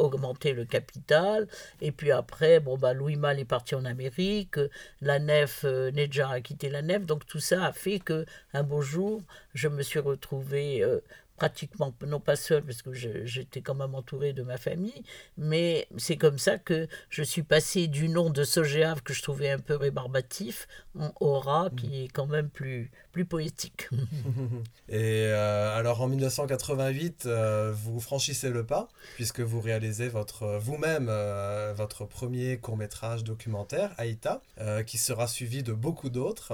augmenter 0.00 0.52
le 0.52 0.64
capital. 0.64 1.46
Et 1.80 1.92
puis 1.92 2.10
après, 2.10 2.58
bon, 2.58 2.76
bah, 2.76 2.92
Louis 2.92 3.14
Mal 3.14 3.38
est 3.38 3.44
parti 3.44 3.76
en 3.76 3.84
Amérique, 3.84 4.58
la 5.00 5.20
nef, 5.20 5.60
euh, 5.64 5.92
Nedja 5.92 6.28
a 6.28 6.40
quitté 6.40 6.70
la 6.70 6.82
nef. 6.82 7.06
Donc 7.06 7.24
tout 7.24 7.38
ça 7.38 7.66
a 7.66 7.72
fait 7.72 8.00
que 8.00 8.26
un 8.52 8.64
beau 8.64 8.82
jour, 8.82 9.22
je 9.54 9.68
me 9.68 9.82
suis 9.82 10.00
retrouvé 10.00 10.82
euh, 10.82 10.98
pratiquement, 11.38 11.94
non 12.06 12.20
pas 12.20 12.36
seul, 12.36 12.64
parce 12.64 12.82
que 12.82 12.92
j'étais 12.92 13.62
quand 13.62 13.76
même 13.76 13.94
entouré 13.94 14.32
de 14.32 14.42
ma 14.42 14.58
famille, 14.58 15.02
mais 15.36 15.88
c'est 15.96 16.16
comme 16.16 16.38
ça 16.38 16.58
que 16.58 16.88
je 17.08 17.22
suis 17.22 17.44
passé 17.44 17.86
du 17.86 18.08
nom 18.08 18.30
de 18.30 18.42
Sogéave, 18.44 19.02
que 19.02 19.14
je 19.14 19.22
trouvais 19.22 19.50
un 19.50 19.60
peu 19.60 19.76
rébarbatif, 19.76 20.66
en 20.98 21.12
Aura, 21.20 21.70
qui 21.76 21.86
mmh. 21.86 21.94
est 21.94 22.08
quand 22.08 22.26
même 22.26 22.50
plus, 22.50 22.90
plus 23.18 23.24
poétique. 23.24 23.88
Et 24.88 25.24
euh, 25.26 25.76
alors 25.76 26.02
en 26.02 26.06
1988, 26.06 27.24
euh, 27.26 27.72
vous 27.74 27.98
franchissez 27.98 28.48
le 28.48 28.64
pas 28.64 28.86
puisque 29.16 29.40
vous 29.40 29.60
réalisez 29.60 30.08
votre 30.08 30.56
vous-même 30.58 31.08
euh, 31.10 31.72
votre 31.76 32.04
premier 32.04 32.58
court 32.58 32.76
métrage 32.76 33.24
documentaire 33.24 33.90
Aïta, 33.98 34.40
qui 34.86 34.98
sera 34.98 35.26
suivi 35.26 35.64
de 35.64 35.72
beaucoup 35.72 36.10
d'autres. 36.10 36.52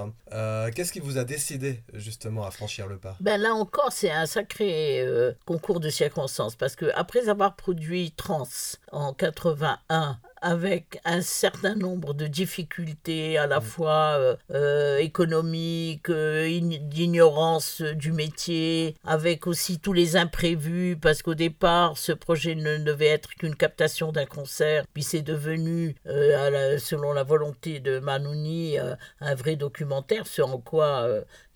Qu'est-ce 0.73 0.91
qui 0.91 0.99
vous 0.99 1.19
a 1.19 1.23
décidé 1.23 1.83
justement 1.93 2.45
à 2.45 2.51
franchir 2.51 2.87
le 2.87 2.97
pas? 2.97 3.15
Ben 3.19 3.39
là 3.39 3.53
encore, 3.53 3.91
c'est 3.91 4.11
un 4.11 4.25
sacré 4.25 5.05
concours 5.45 5.79
de 5.79 5.89
circonstances 5.89 6.55
parce 6.55 6.75
que 6.75 6.87
après 6.95 7.29
avoir 7.29 7.55
produit 7.55 8.11
Trans 8.11 8.47
en 8.91 9.13
81 9.13 10.17
avec 10.45 11.01
un 11.05 11.21
certain 11.21 11.73
nombre 11.73 12.13
de 12.13 12.27
difficultés 12.27 13.39
à 13.39 13.47
la 13.47 13.59
mm. 13.59 13.63
fois 13.63 14.15
euh, 14.19 14.35
euh, 14.51 14.97
économiques, 14.99 16.11
euh, 16.11 16.59
d'ignorance 16.61 17.81
du 17.81 18.11
métier, 18.11 18.95
avec 19.03 19.47
aussi 19.47 19.79
tous 19.79 19.91
les 19.91 20.17
imprévus, 20.17 20.97
parce 21.01 21.23
qu'au 21.23 21.33
départ, 21.33 21.97
ce 21.97 22.11
projet 22.11 22.53
ne 22.53 22.77
devait 22.77 23.07
être 23.07 23.29
qu'une 23.29 23.55
captation 23.55 24.11
d'un 24.11 24.27
concert, 24.27 24.85
puis 24.93 25.01
c'est 25.01 25.23
devenu, 25.23 25.95
selon 26.05 27.11
la 27.13 27.23
volonté 27.23 27.79
de 27.79 27.97
Manouni, 27.97 28.77
un 29.21 29.35
vrai 29.35 29.55
documentaire, 29.55 30.27
ce 30.27 30.43
en 30.43 30.59
quoi 30.59 31.07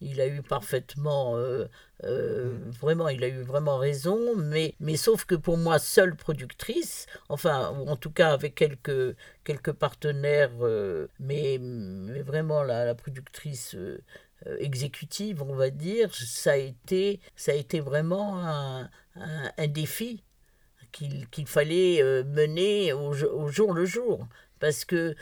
il 0.02 0.20
a 0.20 0.28
eu 0.28 0.42
parfaitement 0.42 1.36
euh, 2.06 2.58
vraiment, 2.80 3.10
il 3.10 3.24
a 3.24 3.28
eu 3.28 3.42
vraiment 3.42 3.78
raison, 3.78 4.36
mais, 4.36 4.76
mais 4.80 4.96
sauf 4.96 5.26
que 5.26 5.36
pour 5.36 5.58
moi, 5.58 5.80
seule 5.80 6.16
productrice, 6.16 7.08
enfin, 7.28 7.72
ou 7.78 7.90
en 7.90 7.98
tout 7.98 8.12
cas 8.12 8.32
avec 8.32 8.56
quelques, 8.56 9.16
quelques 9.44 9.74
partenaires, 9.74 10.52
euh, 10.62 11.08
mais, 11.20 11.58
mais 11.60 12.22
vraiment 12.22 12.64
la, 12.64 12.86
la 12.86 12.96
productrice 12.96 13.76
euh, 13.76 14.00
exécutive, 14.60 15.44
on 15.44 15.54
va 15.56 15.70
dire, 15.70 16.14
ça 16.16 16.52
a 16.54 16.56
été, 16.56 17.20
ça 17.36 17.52
a 17.52 17.56
été 17.56 17.82
vraiment 17.82 18.40
un, 18.46 18.90
un, 19.16 19.68
défi 19.68 20.24
qu'il 20.92 21.48
fallait 21.48 22.02
mener 22.24 22.94
au, 22.94 23.14
au, 23.14 23.48
jour 23.50 23.74
le 23.74 23.86
jour. 23.86 24.28
Parce 24.60 24.86
que 24.86 25.16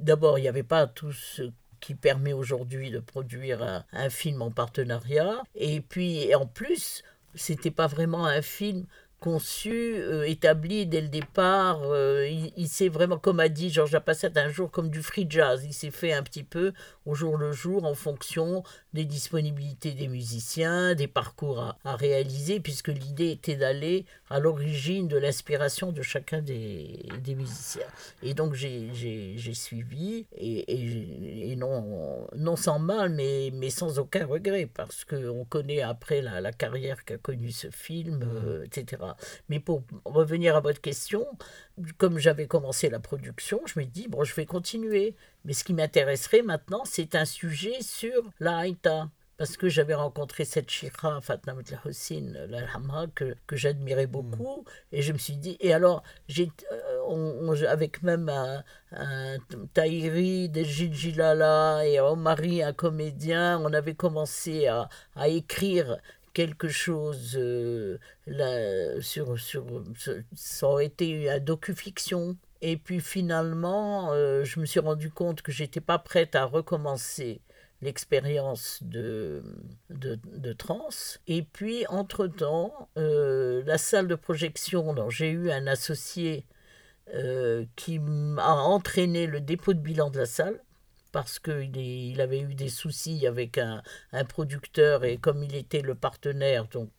d'abord, 0.00 0.38
il 0.38 0.42
n'y 0.42 0.48
avait 0.48 0.62
pas 0.62 0.86
tout 0.86 1.12
ce 1.12 1.50
qui 1.82 1.94
permet 1.94 2.32
aujourd'hui 2.32 2.90
de 2.90 3.00
produire 3.00 3.84
un, 3.92 4.08
film 4.08 4.40
en 4.40 4.50
partenariat. 4.50 5.42
Et 5.54 5.82
puis, 5.82 6.34
en 6.34 6.46
plus, 6.46 7.02
c'était 7.34 7.70
pas 7.70 7.88
vraiment 7.88 8.24
un 8.24 8.40
film 8.40 8.86
conçu, 9.18 9.96
euh, 9.96 10.26
établi 10.26 10.86
dès 10.86 11.00
le 11.00 11.08
départ. 11.08 11.80
Euh, 11.84 12.28
il, 12.56 12.68
s'est 12.68 12.88
vraiment, 12.88 13.18
comme 13.18 13.40
a 13.40 13.48
dit 13.48 13.70
Georges 13.70 13.92
Lapassette 13.92 14.36
un 14.36 14.48
jour, 14.48 14.70
comme 14.70 14.90
du 14.90 15.02
free 15.02 15.26
jazz. 15.28 15.64
Il 15.64 15.72
s'est 15.72 15.90
fait 15.90 16.12
un 16.12 16.22
petit 16.22 16.44
peu 16.44 16.72
au 17.06 17.14
jour 17.14 17.36
le 17.36 17.52
jour 17.52 17.84
en 17.84 17.94
fonction 17.94 18.62
des 18.92 19.04
disponibilités 19.04 19.92
des 19.92 20.08
musiciens, 20.08 20.94
des 20.94 21.06
parcours 21.06 21.74
à, 21.84 21.96
réaliser, 21.96 22.60
puisque 22.60 22.88
l'idée 22.88 23.30
était 23.30 23.56
d'aller 23.56 24.04
à 24.28 24.38
l'origine 24.38 25.08
de 25.08 25.16
l'inspiration 25.16 25.92
de 25.92 26.02
chacun 26.02 26.40
des, 26.40 27.06
des, 27.22 27.34
musiciens. 27.34 27.86
Et 28.22 28.34
donc 28.34 28.54
j'ai 28.54 29.54
suivi, 29.54 30.26
et, 30.36 31.50
et, 31.50 31.56
non, 31.56 32.28
non 32.36 32.56
sans 32.56 32.78
mal, 32.78 33.10
mais, 33.10 33.50
mais 33.52 33.70
sans 33.70 33.98
aucun 33.98 34.26
regret, 34.26 34.68
parce 34.72 35.04
qu'on 35.04 35.44
connaît 35.44 35.82
après 35.82 36.22
la, 36.22 36.40
la 36.40 36.52
carrière 36.52 37.04
qu'a 37.04 37.18
connue 37.18 37.52
ce 37.52 37.70
film, 37.70 38.18
mmh. 38.18 38.22
euh, 38.22 38.64
etc. 38.64 39.02
Mais 39.48 39.60
pour 39.60 39.82
revenir 40.04 40.56
à 40.56 40.60
votre 40.60 40.80
question, 40.80 41.26
comme 41.98 42.18
j'avais 42.18 42.46
commencé 42.46 42.90
la 42.90 43.00
production, 43.00 43.60
je 43.66 43.78
me 43.78 43.84
dis, 43.84 44.08
bon, 44.08 44.24
je 44.24 44.34
vais 44.34 44.46
continuer. 44.46 45.14
Mais 45.44 45.52
ce 45.52 45.64
qui 45.64 45.74
m'intéresserait 45.74 46.42
maintenant, 46.42 46.82
c'est 46.84 47.14
un 47.14 47.24
sujet 47.24 47.82
sur 47.82 48.30
la 48.40 48.58
Haïta. 48.58 49.08
Parce 49.38 49.56
que 49.56 49.68
j'avais 49.68 49.94
rencontré 49.94 50.44
cette 50.44 50.70
Shira, 50.70 51.20
Fatna 51.20 51.56
Hossein, 51.84 52.32
la 52.48 52.60
Hamra, 52.76 53.08
que, 53.08 53.34
que 53.48 53.56
j'admirais 53.56 54.06
beaucoup. 54.06 54.64
Et 54.92 55.02
je 55.02 55.12
me 55.12 55.18
suis 55.18 55.36
dit, 55.36 55.56
et 55.58 55.72
alors, 55.72 56.04
j'ai, 56.28 56.52
euh, 56.70 57.66
avec 57.66 58.04
même 58.04 58.28
un, 58.28 58.62
un 58.92 59.38
Tahiri 59.74 60.48
de 60.48 60.62
Gilala 60.62 61.84
et 61.84 61.98
Omari, 61.98 62.62
un 62.62 62.72
comédien, 62.72 63.58
on 63.64 63.72
avait 63.72 63.94
commencé 63.94 64.68
à, 64.68 64.88
à 65.16 65.26
écrire 65.26 65.98
quelque 66.34 66.68
chose 66.68 67.36
euh, 67.36 67.98
là, 68.26 69.00
sur, 69.00 69.40
sur, 69.40 69.66
ça 70.36 70.68
aurait 70.68 70.86
été 70.86 71.28
un 71.30 71.40
docu-fiction. 71.40 72.36
Et 72.62 72.76
puis 72.76 73.00
finalement, 73.00 74.12
euh, 74.12 74.44
je 74.44 74.60
me 74.60 74.66
suis 74.66 74.80
rendu 74.80 75.10
compte 75.10 75.42
que 75.42 75.52
j'étais 75.52 75.80
pas 75.80 75.98
prête 75.98 76.34
à 76.34 76.44
recommencer 76.44 77.42
l'expérience 77.82 78.78
de, 78.82 79.42
de, 79.90 80.18
de, 80.24 80.52
trans. 80.52 80.88
Et 81.26 81.42
puis, 81.42 81.84
entre-temps, 81.88 82.88
euh, 82.96 83.62
la 83.66 83.78
salle 83.78 84.06
de 84.08 84.14
projection 84.14 84.94
j'ai 85.10 85.30
eu 85.30 85.50
un 85.50 85.66
associé 85.66 86.46
qui 87.76 87.98
m'a 87.98 88.54
entraîné 88.54 89.26
le 89.26 89.40
dépôt 89.40 89.74
de 89.74 89.80
bilan 89.80 90.08
de 90.08 90.20
la 90.20 90.24
salle, 90.24 90.62
parce 91.12 91.38
qu'il 91.38 91.76
il 91.76 92.20
avait 92.20 92.40
eu 92.40 92.54
des 92.54 92.70
soucis 92.70 93.26
avec 93.26 93.58
un, 93.58 93.82
un, 94.12 94.24
producteur 94.24 95.04
et 95.04 95.18
comme 95.18 95.42
il 95.42 95.54
était 95.54 95.82
le 95.82 95.94
partenaire, 95.94 96.66
donc 96.68 96.90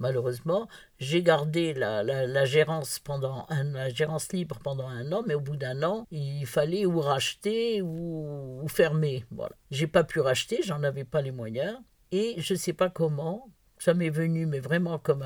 malheureusement, 0.00 0.66
j'ai 0.98 1.22
gardé 1.22 1.74
la, 1.74 2.02
la, 2.02 2.44
gérance 2.44 2.98
pendant 2.98 3.46
un, 3.48 3.88
gérance 3.90 4.32
libre 4.32 4.58
pendant 4.64 4.88
un 4.88 5.12
an, 5.12 5.22
mais 5.26 5.34
au 5.34 5.40
bout 5.40 5.56
d'un 5.56 5.82
an, 5.82 6.06
il 6.10 6.46
fallait 6.46 6.86
ou 6.86 7.00
racheter 7.00 7.82
ou, 7.82 8.60
ou 8.62 8.68
fermer. 8.68 9.24
Voilà. 9.30 9.54
J'ai 9.70 9.86
pas 9.86 10.02
pu 10.02 10.18
racheter, 10.20 10.60
j'en 10.64 10.82
avais 10.82 11.04
pas 11.04 11.22
les 11.22 11.30
moyens, 11.30 11.78
et 12.10 12.34
je 12.38 12.54
sais 12.54 12.72
pas 12.72 12.90
comment, 12.90 13.50
ça 13.78 13.94
m'est 13.94 14.10
venu, 14.10 14.46
mais 14.46 14.58
vraiment 14.58 14.98
comme 14.98 15.24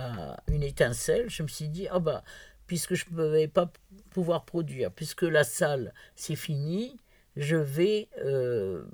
une 0.48 0.62
étincelle. 0.62 1.30
Je 1.30 1.42
me 1.42 1.48
suis 1.48 1.68
dit, 1.68 1.88
ah 1.90 2.00
bah, 2.00 2.22
puisque 2.66 2.94
je 2.94 3.06
ne 3.12 3.24
vais 3.24 3.48
pas 3.48 3.72
pouvoir 4.10 4.44
produire, 4.44 4.90
puisque 4.90 5.22
la 5.22 5.44
salle 5.44 5.94
c'est 6.14 6.36
fini, 6.36 6.98
je 7.36 7.56
vais, 7.56 8.08
euh, 8.24 8.84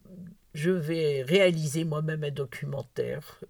je 0.55 0.71
vais 0.71 1.23
réaliser 1.23 1.85
moi-même 1.85 2.25
un 2.25 2.31
documentaire. 2.31 3.41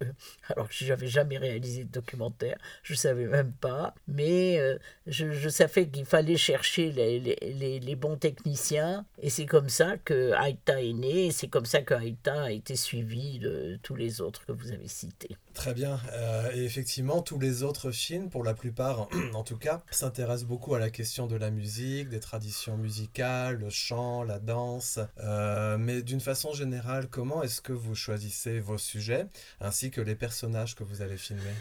Alors 0.49 0.67
que 0.67 0.73
je 0.73 0.87
n'avais 0.87 1.07
jamais 1.07 1.37
réalisé 1.37 1.83
de 1.83 1.91
documentaire, 1.91 2.57
je 2.83 2.93
ne 2.93 2.97
savais 2.97 3.25
même 3.25 3.51
pas. 3.53 3.93
Mais 4.07 4.59
euh, 4.59 4.77
je, 5.07 5.31
je, 5.31 5.49
savais 5.49 5.87
qu'il 5.87 6.05
fallait 6.05 6.37
chercher 6.37 6.91
les, 6.91 7.95
bons 7.95 8.17
techniciens. 8.17 9.05
Et 9.21 9.29
c'est 9.29 9.45
comme 9.45 9.69
ça 9.69 9.97
que 9.97 10.31
Aïta 10.33 10.81
est 10.81 10.93
né. 10.93 11.27
Et 11.27 11.31
c'est 11.31 11.47
comme 11.47 11.65
ça 11.65 11.81
que 11.81 11.93
Aïta 11.93 12.43
a 12.43 12.51
été 12.51 12.75
suivi 12.75 13.39
de 13.39 13.79
tous 13.83 13.95
les 13.95 14.21
autres 14.21 14.45
que 14.45 14.51
vous 14.51 14.71
avez 14.71 14.87
cités. 14.87 15.35
Très 15.53 15.73
bien. 15.73 15.99
Euh, 16.13 16.51
et 16.53 16.63
effectivement, 16.63 17.21
tous 17.21 17.39
les 17.39 17.63
autres 17.63 17.91
films, 17.91 18.29
pour 18.29 18.43
la 18.43 18.53
plupart 18.53 19.07
en 19.33 19.43
tout 19.43 19.57
cas, 19.57 19.81
s'intéressent 19.91 20.47
beaucoup 20.47 20.75
à 20.75 20.79
la 20.79 20.89
question 20.89 21.27
de 21.27 21.35
la 21.35 21.51
musique, 21.51 22.09
des 22.09 22.19
traditions 22.19 22.77
musicales, 22.77 23.57
le 23.57 23.69
chant, 23.69 24.23
la 24.23 24.39
danse. 24.39 24.99
Euh, 25.19 25.77
mais 25.77 26.01
d'une 26.01 26.21
façon 26.21 26.53
générale, 26.53 26.90
comment 27.09 27.43
est-ce 27.43 27.61
que 27.61 27.73
vous 27.73 27.95
choisissez 27.95 28.59
vos 28.59 28.77
sujets 28.77 29.27
ainsi 29.59 29.91
que 29.91 30.01
les 30.01 30.15
personnages 30.15 30.75
que 30.75 30.83
vous 30.83 31.01
allez 31.01 31.17
filmer? 31.17 31.53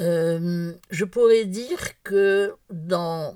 Euh, 0.00 0.72
Je 0.90 1.04
pourrais 1.04 1.44
dire 1.44 2.02
que 2.02 2.54
dans 2.70 3.34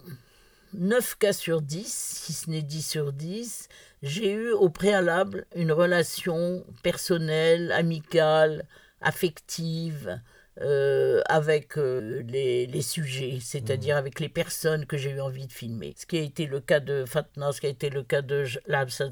9 0.75 1.19
cas 1.19 1.33
sur 1.33 1.63
10, 1.63 1.87
si 1.87 2.33
ce 2.33 2.51
n'est 2.51 2.63
10 2.63 2.83
sur 2.83 3.13
10, 3.13 3.69
j'ai 4.03 4.33
eu 4.33 4.51
au 4.53 4.69
préalable 4.69 5.47
une 5.55 5.73
relation 5.73 6.65
personnelle, 6.83 7.73
amicale, 7.73 8.67
affective 9.01 10.21
euh, 10.61 11.23
avec 11.31 11.79
euh, 11.79 12.23
les, 12.29 12.67
les, 12.67 12.83
sujets, 12.83 13.39
c'est-à-dire 13.41 13.95
mmh. 13.95 13.99
avec 13.99 14.21
les 14.21 14.29
personnes 14.29 14.85
que 14.85 14.99
j'ai 14.99 15.11
eu 15.11 15.21
envie 15.21 15.47
de 15.47 15.53
filmer. 15.53 15.95
Ce 15.97 16.05
qui 16.05 16.19
a 16.19 16.21
été 16.21 16.45
le 16.45 16.61
cas 16.61 16.79
de 16.79 17.07
Fatna, 17.07 17.53
ce 17.53 17.61
qui 17.63 17.69
a 17.69 17.71
été 17.71 17.89
le 17.89 18.03
cas 18.03 18.21
de 18.21 18.45
Labsa 18.67 19.09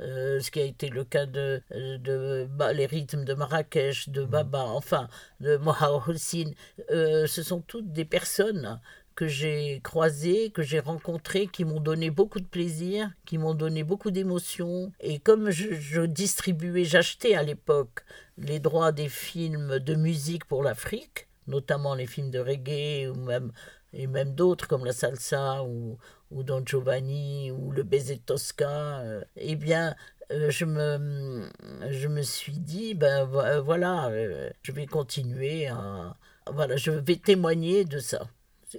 euh, 0.00 0.40
ce 0.40 0.50
qui 0.50 0.58
a 0.60 0.64
été 0.64 0.88
le 0.88 1.04
cas 1.04 1.26
de, 1.26 1.62
de 1.70 2.48
les 2.72 2.86
rythmes 2.86 3.24
de 3.24 3.34
Marrakech, 3.34 4.08
de 4.08 4.22
mmh. 4.22 4.26
Baba, 4.26 4.62
enfin, 4.62 5.08
de 5.38 5.56
Moha 5.56 5.92
Hossein. 5.92 6.50
ce 6.88 7.42
sont 7.44 7.60
toutes 7.60 7.92
des 7.92 8.04
personnes 8.04 8.80
que 9.14 9.28
j'ai 9.28 9.80
croisés, 9.82 10.50
que 10.50 10.62
j'ai 10.62 10.80
rencontrés, 10.80 11.46
qui 11.46 11.64
m'ont 11.64 11.80
donné 11.80 12.10
beaucoup 12.10 12.40
de 12.40 12.46
plaisir, 12.46 13.10
qui 13.24 13.38
m'ont 13.38 13.54
donné 13.54 13.84
beaucoup 13.84 14.10
d'émotions. 14.10 14.92
Et 15.00 15.18
comme 15.18 15.50
je, 15.50 16.04
distribuais, 16.06 16.84
j'achetais 16.84 17.34
à 17.34 17.42
l'époque 17.42 18.04
les 18.38 18.58
droits 18.58 18.92
des 18.92 19.08
films 19.08 19.78
de 19.78 19.94
musique 19.94 20.44
pour 20.44 20.62
l'Afrique, 20.62 21.28
notamment 21.46 21.94
les 21.94 22.06
films 22.06 22.30
de 22.30 22.40
reggae 22.40 23.08
ou 23.08 23.14
même 23.14 23.52
et 23.96 24.08
même 24.08 24.34
d'autres 24.34 24.66
comme 24.66 24.84
la 24.84 24.92
salsa 24.92 25.62
ou, 25.62 25.98
ou 26.32 26.42
Don 26.42 26.64
Giovanni 26.66 27.52
ou 27.52 27.70
le 27.70 27.84
baiser 27.84 28.18
Tosca, 28.18 28.98
euh, 29.00 29.22
eh 29.36 29.54
bien, 29.54 29.94
euh, 30.32 30.50
je, 30.50 30.64
me, 30.64 31.48
je 31.90 32.08
me 32.08 32.22
suis 32.22 32.58
dit, 32.58 32.94
ben 32.94 33.24
voilà, 33.60 34.08
euh, 34.08 34.50
je 34.62 34.72
vais 34.72 34.86
continuer 34.86 35.68
à. 35.68 36.16
Voilà, 36.52 36.76
je 36.76 36.90
vais 36.90 37.16
témoigner 37.16 37.84
de 37.84 37.98
ça 37.98 38.28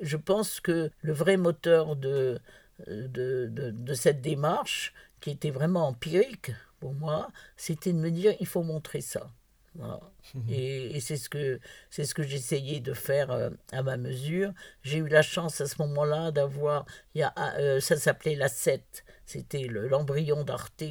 je 0.02 0.18
pense 0.18 0.60
que 0.60 0.92
le 1.02 1.14
vrai 1.14 1.38
moteur 1.38 1.96
de, 1.96 2.40
de, 2.88 3.48
de, 3.50 3.94
cette 3.94 4.22
démarche, 4.22 4.94
qui 5.22 5.32
était 5.32 5.52
vraiment 5.52 5.88
empirique, 5.88 6.52
pour 6.80 6.94
moi, 6.94 7.30
c'était 7.58 7.94
de 7.94 7.98
me 7.98 8.12
dire 8.12 8.36
il 8.40 8.48
faut 8.48 8.64
montrer 8.64 9.02
ça. 9.02 9.30
Et, 10.50 11.00
c'est 11.02 11.18
ce 11.18 11.30
que 11.30 11.60
c'est 11.90 12.06
ce 12.06 12.14
que 12.14 12.24
j'essayais 12.24 12.80
de 12.80 12.94
faire 12.94 13.32
euh, 13.32 13.50
à 13.72 13.84
ma 13.84 13.98
mesure. 13.98 14.54
J'ai 14.84 15.00
eu 15.00 15.08
la 15.08 15.22
chance 15.22 15.60
à 15.62 15.68
ce 15.68 15.76
moment-là 15.82 16.32
d'avoir, 16.32 16.86
il 17.14 17.20
y 17.20 17.24
a, 17.24 17.34
euh, 17.58 17.80
ça 17.80 17.98
s'appelait 17.98 18.36
la 18.36 18.48
7 18.48 19.05
c'était 19.26 19.68
l'embryon 19.68 20.44
d'Arte 20.44 20.84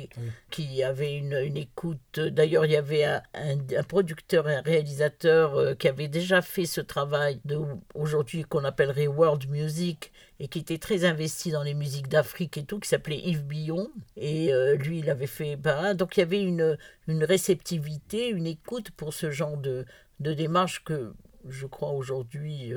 qui 0.50 0.82
avait 0.82 1.16
une, 1.16 1.34
une 1.34 1.56
écoute. 1.56 2.18
D'ailleurs, 2.18 2.64
il 2.66 2.72
y 2.72 2.76
avait 2.76 3.04
un, 3.04 3.22
un, 3.34 3.82
producteur 3.84 4.48
et 4.48 4.56
un 4.56 4.60
réalisateur 4.60 5.54
euh, 5.54 5.74
qui 5.74 5.88
avait 5.88 6.08
déjà 6.08 6.42
fait 6.42 6.66
ce 6.66 6.80
travail 6.80 7.40
de 7.44 7.60
aujourd'hui 7.94 8.42
qu'on 8.42 8.64
appellerait 8.64 9.06
world 9.06 9.48
music 9.48 10.12
et 10.40 10.48
qui 10.48 10.58
était 10.58 10.78
très 10.78 11.04
investi 11.04 11.52
dans 11.52 11.62
les 11.62 11.74
musiques 11.74 12.08
d'Afrique 12.08 12.58
et 12.58 12.64
tout, 12.64 12.80
qui 12.80 12.88
s'appelait 12.88 13.20
Yves 13.20 13.44
Billon. 13.44 13.88
Et 14.16 14.52
euh, 14.52 14.74
lui, 14.74 14.98
il 14.98 15.10
avait 15.10 15.28
fait. 15.28 15.54
Ben, 15.54 15.94
donc 15.94 16.16
il 16.16 16.20
y 16.20 16.24
avait 16.24 16.42
une, 16.42 16.76
une 17.06 17.22
réceptivité, 17.22 18.28
une 18.30 18.48
écoute 18.48 18.90
pour 18.90 19.14
ce 19.14 19.30
genre 19.30 19.56
de, 19.56 19.84
de 20.18 20.32
démarche 20.32 20.82
que 20.82 21.14
je 21.48 21.66
crois 21.66 21.90
aujourd'hui. 21.90 22.72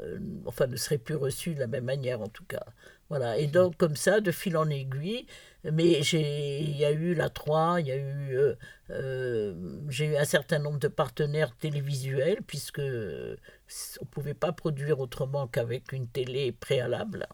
Euh, 0.00 0.18
enfin, 0.46 0.66
ne 0.66 0.76
serait 0.76 0.98
plus 0.98 1.14
reçu 1.14 1.54
de 1.54 1.60
la 1.60 1.66
même 1.66 1.84
manière 1.84 2.20
en 2.20 2.28
tout 2.28 2.44
cas. 2.44 2.64
Voilà, 3.10 3.38
et 3.38 3.46
donc 3.46 3.76
comme 3.76 3.96
ça, 3.96 4.20
de 4.20 4.32
fil 4.32 4.56
en 4.56 4.68
aiguille, 4.68 5.26
mais 5.64 6.00
il 6.00 6.76
y 6.76 6.84
a 6.84 6.90
eu 6.90 7.14
la 7.14 7.28
3, 7.28 7.80
il 7.80 7.86
y 7.86 7.92
a 7.92 7.96
eu, 7.96 8.36
euh, 8.36 8.54
euh, 8.90 9.54
j'ai 9.88 10.06
eu 10.06 10.16
un 10.16 10.24
certain 10.24 10.58
nombre 10.58 10.78
de 10.78 10.88
partenaires 10.88 11.54
télévisuels, 11.56 12.42
puisque 12.46 12.80
on 12.80 12.82
ne 12.82 14.06
pouvait 14.10 14.34
pas 14.34 14.52
produire 14.52 15.00
autrement 15.00 15.46
qu'avec 15.46 15.92
une 15.92 16.08
télé 16.08 16.52
préalable. 16.52 17.26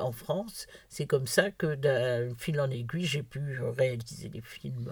En 0.00 0.12
France, 0.12 0.68
c'est 0.88 1.06
comme 1.06 1.26
ça 1.26 1.50
que 1.50 1.74
d'un 1.74 2.32
fil 2.36 2.60
en 2.60 2.70
aiguille, 2.70 3.06
j'ai 3.06 3.24
pu 3.24 3.60
réaliser 3.60 4.28
des 4.28 4.40
films. 4.40 4.88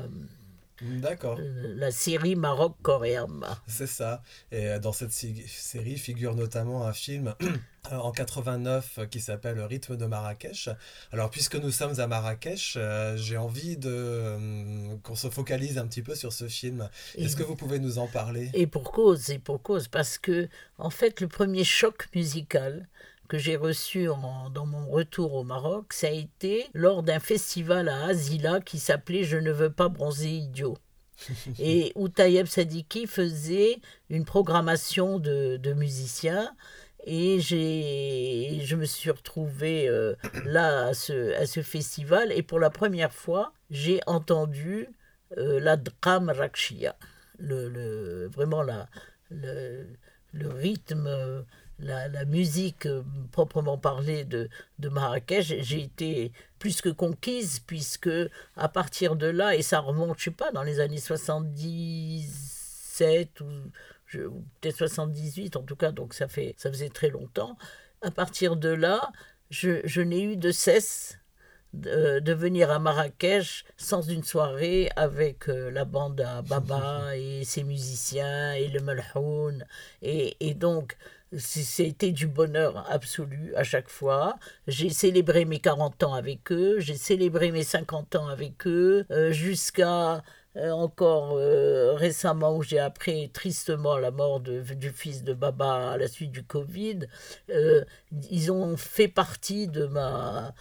D'accord. 0.82 1.38
la 1.40 1.90
série 1.90 2.36
Maroc-Coréen. 2.36 3.28
C'est 3.66 3.86
ça. 3.86 4.22
Et 4.52 4.78
dans 4.78 4.92
cette 4.92 5.12
série 5.12 5.98
figure 5.98 6.34
notamment 6.34 6.86
un 6.86 6.92
film 6.92 7.34
Euh, 7.92 7.96
en 7.96 8.12
89 8.12 8.98
euh, 8.98 9.06
qui 9.06 9.20
s'appelle 9.20 9.60
Rythme 9.60 9.96
de 9.96 10.06
Marrakech. 10.06 10.68
Alors 11.12 11.30
puisque 11.30 11.56
nous 11.56 11.70
sommes 11.70 11.98
à 12.00 12.06
Marrakech, 12.06 12.74
euh, 12.76 13.16
j'ai 13.16 13.36
envie 13.36 13.76
de 13.76 14.96
qu'on 15.02 15.14
se 15.14 15.28
focalise 15.28 15.78
un 15.78 15.86
petit 15.86 16.02
peu 16.02 16.14
sur 16.14 16.32
ce 16.32 16.48
film. 16.48 16.88
Est-ce 17.16 17.36
que 17.36 17.42
vous 17.42 17.56
pouvez 17.56 17.78
nous 17.78 17.98
en 17.98 18.06
parler? 18.06 18.50
Et 18.54 18.66
pour 18.66 18.92
cause, 18.92 19.30
et 19.30 19.38
pour 19.38 19.62
cause, 19.62 19.88
parce 19.88 20.18
que 20.18 20.48
en 20.78 20.90
fait 20.90 21.20
le 21.20 21.28
premier 21.28 21.64
choc 21.64 22.08
musical 22.14 22.88
que 23.26 23.38
j'ai 23.38 23.56
reçu 23.56 24.06
dans 24.06 24.66
mon 24.66 24.88
retour 24.88 25.34
au 25.34 25.44
Maroc, 25.44 25.92
ça 25.92 26.08
a 26.08 26.10
été 26.10 26.66
lors 26.74 27.02
d'un 27.02 27.20
festival 27.20 27.88
à 27.88 28.06
Azila 28.06 28.60
qui 28.60 28.78
s'appelait 28.78 29.24
Je 29.24 29.36
ne 29.36 29.52
veux 29.52 29.70
pas 29.70 29.88
bronzer 29.88 30.30
idiot. 30.30 30.76
et 31.58 31.92
où 31.94 32.08
Tayeb 32.08 32.46
Sadiki 32.46 33.06
faisait 33.06 33.80
une 34.10 34.24
programmation 34.24 35.18
de, 35.18 35.56
de 35.56 35.72
musiciens. 35.72 36.54
Et 37.08 37.38
je 37.40 38.74
me 38.74 38.84
suis 38.84 39.10
retrouvée 39.10 39.88
euh, 39.88 40.16
là 40.44 40.88
à 40.88 40.94
ce, 40.94 41.34
à 41.34 41.46
ce, 41.46 41.62
festival. 41.62 42.32
Et 42.32 42.42
pour 42.42 42.58
la 42.58 42.68
première 42.68 43.12
fois, 43.12 43.52
j'ai 43.70 44.00
entendu 44.06 44.88
euh, 45.38 45.60
la 45.60 45.76
drame 45.76 46.30
rakshia, 46.30 46.96
le, 47.38 47.68
le, 47.68 48.26
vraiment 48.26 48.62
la, 48.62 48.88
le, 49.30 49.86
le 50.32 50.48
rythme, 50.48 51.44
la, 51.78 52.08
la, 52.08 52.24
musique 52.24 52.86
euh, 52.86 53.02
proprement 53.32 53.78
parlée 53.78 54.24
de, 54.24 54.48
de 54.78 54.88
Marrakech. 54.88 55.62
J'ai 55.62 55.82
été 55.82 56.32
plus 56.58 56.80
que 56.80 56.88
conquise 56.88 57.60
puisque 57.60 58.10
à 58.56 58.68
partir 58.68 59.16
de 59.16 59.26
là, 59.26 59.54
et 59.54 59.62
ça 59.62 59.80
remonte, 59.80 60.18
je 60.18 60.24
sais 60.24 60.30
pas, 60.30 60.50
dans 60.52 60.62
les 60.62 60.80
années 60.80 60.98
77 60.98 63.40
ou 63.40 63.44
peut-être 64.60 64.76
78 64.76 65.56
en 65.56 65.62
tout 65.62 65.76
cas, 65.76 65.92
donc 65.92 66.14
ça, 66.14 66.28
fait, 66.28 66.54
ça 66.56 66.70
faisait 66.70 66.88
très 66.88 67.10
longtemps. 67.10 67.58
À 68.02 68.10
partir 68.10 68.56
de 68.56 68.68
là, 68.68 69.10
je, 69.50 69.80
je 69.84 70.00
n'ai 70.00 70.22
eu 70.22 70.36
de 70.36 70.50
cesse 70.50 71.18
de, 71.72 72.20
de, 72.20 72.32
venir 72.32 72.70
à 72.70 72.78
Marrakech 72.78 73.64
sans 73.76 74.02
une 74.02 74.24
soirée 74.24 74.88
avec 74.96 75.48
euh, 75.48 75.70
la 75.70 75.84
bande 75.84 76.20
à 76.20 76.40
Baba 76.40 77.16
et 77.16 77.44
ses 77.44 77.64
musiciens 77.64 78.54
et 78.54 78.68
le 78.68 78.80
Malhoun. 78.80 79.66
Et, 80.00 80.36
et 80.40 80.54
donc, 80.54 80.96
c'était 81.36 82.12
du 82.12 82.26
bonheur 82.26 82.90
absolu 82.90 83.54
à 83.56 83.64
chaque 83.64 83.88
fois. 83.88 84.36
J'ai 84.66 84.90
célébré 84.90 85.44
mes 85.44 85.58
40 85.58 86.02
ans 86.04 86.14
avec 86.14 86.52
eux, 86.52 86.78
j'ai 86.78 86.96
célébré 86.96 87.50
mes 87.50 87.64
50 87.64 88.16
ans 88.16 88.28
avec 88.28 88.66
eux, 88.66 89.04
euh, 89.10 89.32
jusqu'à 89.32 90.22
encore 90.56 91.36
euh, 91.36 91.94
récemment 91.94 92.56
où 92.56 92.62
j'ai 92.62 92.78
appris 92.78 93.30
tristement 93.30 93.98
la 93.98 94.10
mort 94.10 94.40
du 94.40 94.90
fils 94.90 95.22
de 95.22 95.34
Baba 95.34 95.92
à 95.92 95.96
la 95.98 96.08
suite 96.08 96.32
du 96.32 96.42
Covid, 96.44 97.00
euh, 97.50 97.84
ils 98.30 98.50
ont 98.50 98.76
fait 98.76 99.08
partie 99.08 99.68
de 99.68 99.86
ma 99.86 100.54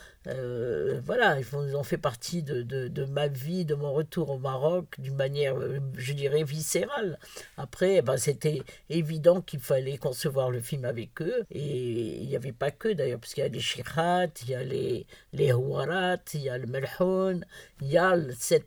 voilà, 1.06 1.38
ils 1.40 1.76
ont 1.78 1.84
fait 1.84 2.00
partie 2.00 2.42
de, 2.42 2.64
de, 2.64 2.88
de, 2.88 3.06
ma 3.06 3.28
vie, 3.28 3.64
de 3.64 3.76
mon 3.76 3.94
retour 3.94 4.32
au 4.32 4.40
Maroc 4.40 4.96
d'une 4.98 5.16
manière, 5.16 5.56
je 5.94 6.14
dirais, 6.14 6.44
viscérale. 6.44 7.20
Après, 7.58 7.98
eh 7.98 8.02
ben, 8.02 8.18
c'était 8.18 8.64
évident 8.90 9.42
qu'il 9.42 9.60
fallait 9.60 9.98
concevoir 9.98 10.50
le 10.50 10.62
film 10.62 10.86
avec 10.86 11.22
eux. 11.22 11.46
Et 11.52 12.24
il 12.24 12.28
n'y 12.28 12.36
avait 12.36 12.54
pas 12.54 12.72
que 12.72 12.92
d'ailleurs, 12.92 13.20
parce 13.20 13.36
qu'il 13.36 13.44
y 13.44 13.46
a 13.46 13.50
les 13.50 13.60
Shirat, 13.60 14.30
il 14.42 14.50
y 14.50 14.56
a 14.56 14.64
les, 14.64 15.06
les 15.34 15.54
Houarat, 15.54 16.18
il 16.34 16.42
y 16.42 16.50
a 16.50 16.58
le 16.58 16.66
Melhoun, 16.66 17.46
il 17.82 17.92
y 17.92 17.98
a 18.00 18.16
cette 18.36 18.66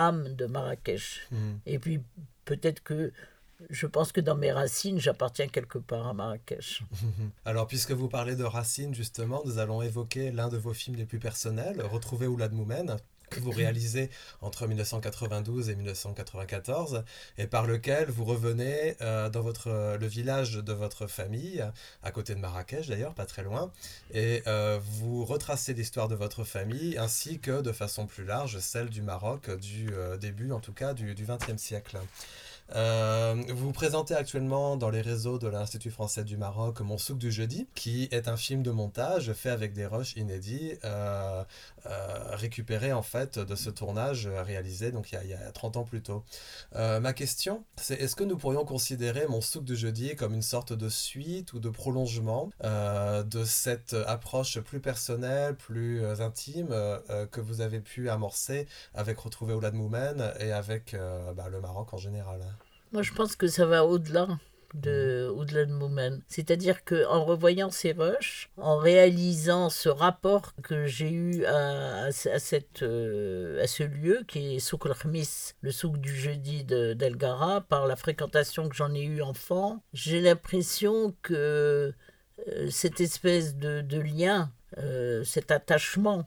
âme 0.00 0.34
de 0.34 0.46
Marrakech. 0.46 1.20
Hmm. 1.30 1.56
Et 1.66 1.78
puis 1.78 2.00
peut-être 2.44 2.82
que 2.82 3.12
je 3.68 3.86
pense 3.86 4.10
que 4.12 4.20
dans 4.20 4.36
mes 4.36 4.52
racines, 4.52 4.98
j'appartiens 4.98 5.48
quelque 5.48 5.78
part 5.78 6.06
à 6.06 6.14
Marrakech. 6.14 6.82
Alors, 7.44 7.66
puisque 7.66 7.92
vous 7.92 8.08
parlez 8.08 8.34
de 8.34 8.44
racines, 8.44 8.94
justement, 8.94 9.42
nous 9.44 9.58
allons 9.58 9.82
évoquer 9.82 10.32
l'un 10.32 10.48
de 10.48 10.56
vos 10.56 10.72
films 10.72 10.96
les 10.96 11.04
plus 11.04 11.18
personnels, 11.18 11.82
Retrouver 11.82 12.26
Oulad 12.26 12.52
Moumen, 12.52 12.96
que 13.30 13.40
vous 13.40 13.50
réalisez 13.50 14.10
entre 14.42 14.66
1992 14.66 15.70
et 15.70 15.76
1994 15.76 17.04
et 17.38 17.46
par 17.46 17.66
lequel 17.66 18.10
vous 18.10 18.24
revenez 18.24 18.96
euh, 19.00 19.30
dans 19.30 19.40
votre, 19.40 19.96
le 19.98 20.06
village 20.06 20.54
de 20.54 20.72
votre 20.72 21.06
famille, 21.06 21.64
à 22.02 22.10
côté 22.10 22.34
de 22.34 22.40
Marrakech 22.40 22.88
d'ailleurs, 22.88 23.14
pas 23.14 23.26
très 23.26 23.42
loin, 23.42 23.72
et 24.12 24.42
euh, 24.46 24.78
vous 24.82 25.24
retracez 25.24 25.72
l'histoire 25.72 26.08
de 26.08 26.14
votre 26.14 26.44
famille 26.44 26.98
ainsi 26.98 27.38
que 27.38 27.62
de 27.62 27.72
façon 27.72 28.06
plus 28.06 28.24
large 28.24 28.58
celle 28.58 28.90
du 28.90 29.02
Maroc 29.02 29.50
du 29.50 29.90
euh, 29.92 30.16
début 30.16 30.52
en 30.52 30.60
tout 30.60 30.72
cas 30.72 30.92
du 30.92 31.14
XXe 31.14 31.56
siècle. 31.56 31.98
Euh, 32.76 33.34
vous 33.48 33.66
vous 33.66 33.72
présentez 33.72 34.14
actuellement 34.14 34.76
dans 34.76 34.90
les 34.90 35.00
réseaux 35.00 35.38
de 35.38 35.48
l'Institut 35.48 35.90
français 35.90 36.24
du 36.24 36.36
Maroc 36.36 36.80
Mon 36.80 36.98
souk 36.98 37.18
du 37.18 37.32
jeudi, 37.32 37.66
qui 37.74 38.08
est 38.12 38.28
un 38.28 38.36
film 38.36 38.62
de 38.62 38.70
montage 38.70 39.32
fait 39.32 39.50
avec 39.50 39.72
des 39.72 39.86
rushs 39.86 40.16
inédits, 40.16 40.74
euh, 40.84 41.42
euh, 41.86 42.36
récupérés 42.36 42.92
en 42.92 43.02
fait 43.02 43.38
de 43.38 43.54
ce 43.54 43.70
tournage 43.70 44.26
réalisé 44.26 44.92
donc 44.92 45.12
il 45.12 45.28
y 45.28 45.34
a, 45.34 45.52
30 45.52 45.78
ans 45.78 45.84
plus 45.84 46.02
tôt. 46.02 46.24
ma 46.74 47.12
question, 47.12 47.64
c'est 47.76 47.94
est-ce 48.00 48.14
que 48.14 48.24
nous 48.24 48.36
pourrions 48.36 48.64
considérer 48.64 49.26
Mon 49.28 49.40
souk 49.40 49.64
du 49.64 49.76
jeudi 49.76 50.14
comme 50.16 50.34
une 50.34 50.42
sorte 50.42 50.72
de 50.72 50.88
suite 50.88 51.52
ou 51.52 51.60
de 51.60 51.70
prolongement 51.70 52.50
de 52.62 53.44
cette 53.44 53.94
approche 54.06 54.60
plus 54.60 54.80
personnelle, 54.80 55.56
plus 55.56 56.04
intime 56.20 56.68
que 57.30 57.40
vous 57.40 57.60
avez 57.60 57.80
pu 57.80 58.10
amorcer 58.10 58.66
avec 58.94 59.18
Retrouver 59.18 59.54
Oulad 59.54 59.74
Moumen 59.74 60.32
et 60.38 60.52
avec 60.52 60.96
bah, 61.36 61.48
le 61.48 61.60
Maroc 61.60 61.92
en 61.94 61.98
général 61.98 62.40
moi, 62.92 63.02
je 63.02 63.12
pense 63.12 63.36
que 63.36 63.46
ça 63.46 63.66
va 63.66 63.84
au-delà 63.84 64.28
de 64.74 65.28
au-delà 65.34 65.64
de. 65.64 66.20
C'est-à-dire 66.28 66.84
que 66.84 67.06
en 67.06 67.24
revoyant 67.24 67.70
ces 67.70 67.92
rushs, 67.92 68.50
en 68.56 68.76
réalisant 68.76 69.68
ce 69.68 69.88
rapport 69.88 70.54
que 70.62 70.86
j'ai 70.86 71.10
eu 71.10 71.44
à, 71.44 72.04
à, 72.04 72.12
cette, 72.12 72.82
euh, 72.82 73.62
à 73.62 73.66
ce 73.66 73.82
lieu 73.82 74.22
qui 74.28 74.56
est 74.56 74.58
Souk 74.60 74.86
al-Khamis, 74.86 75.54
le 75.62 75.72
souk 75.72 75.98
du 75.98 76.14
jeudi 76.14 76.64
d'Elgara, 76.64 77.62
par 77.62 77.86
la 77.86 77.96
fréquentation 77.96 78.68
que 78.68 78.76
j'en 78.76 78.94
ai 78.94 79.02
eu 79.02 79.22
enfant, 79.22 79.82
j'ai 79.92 80.20
l'impression 80.20 81.14
que 81.22 81.92
euh, 82.48 82.70
cette 82.70 83.00
espèce 83.00 83.56
de, 83.56 83.80
de 83.80 84.00
lien, 84.00 84.52
euh, 84.78 85.24
cet 85.24 85.50
attachement 85.50 86.26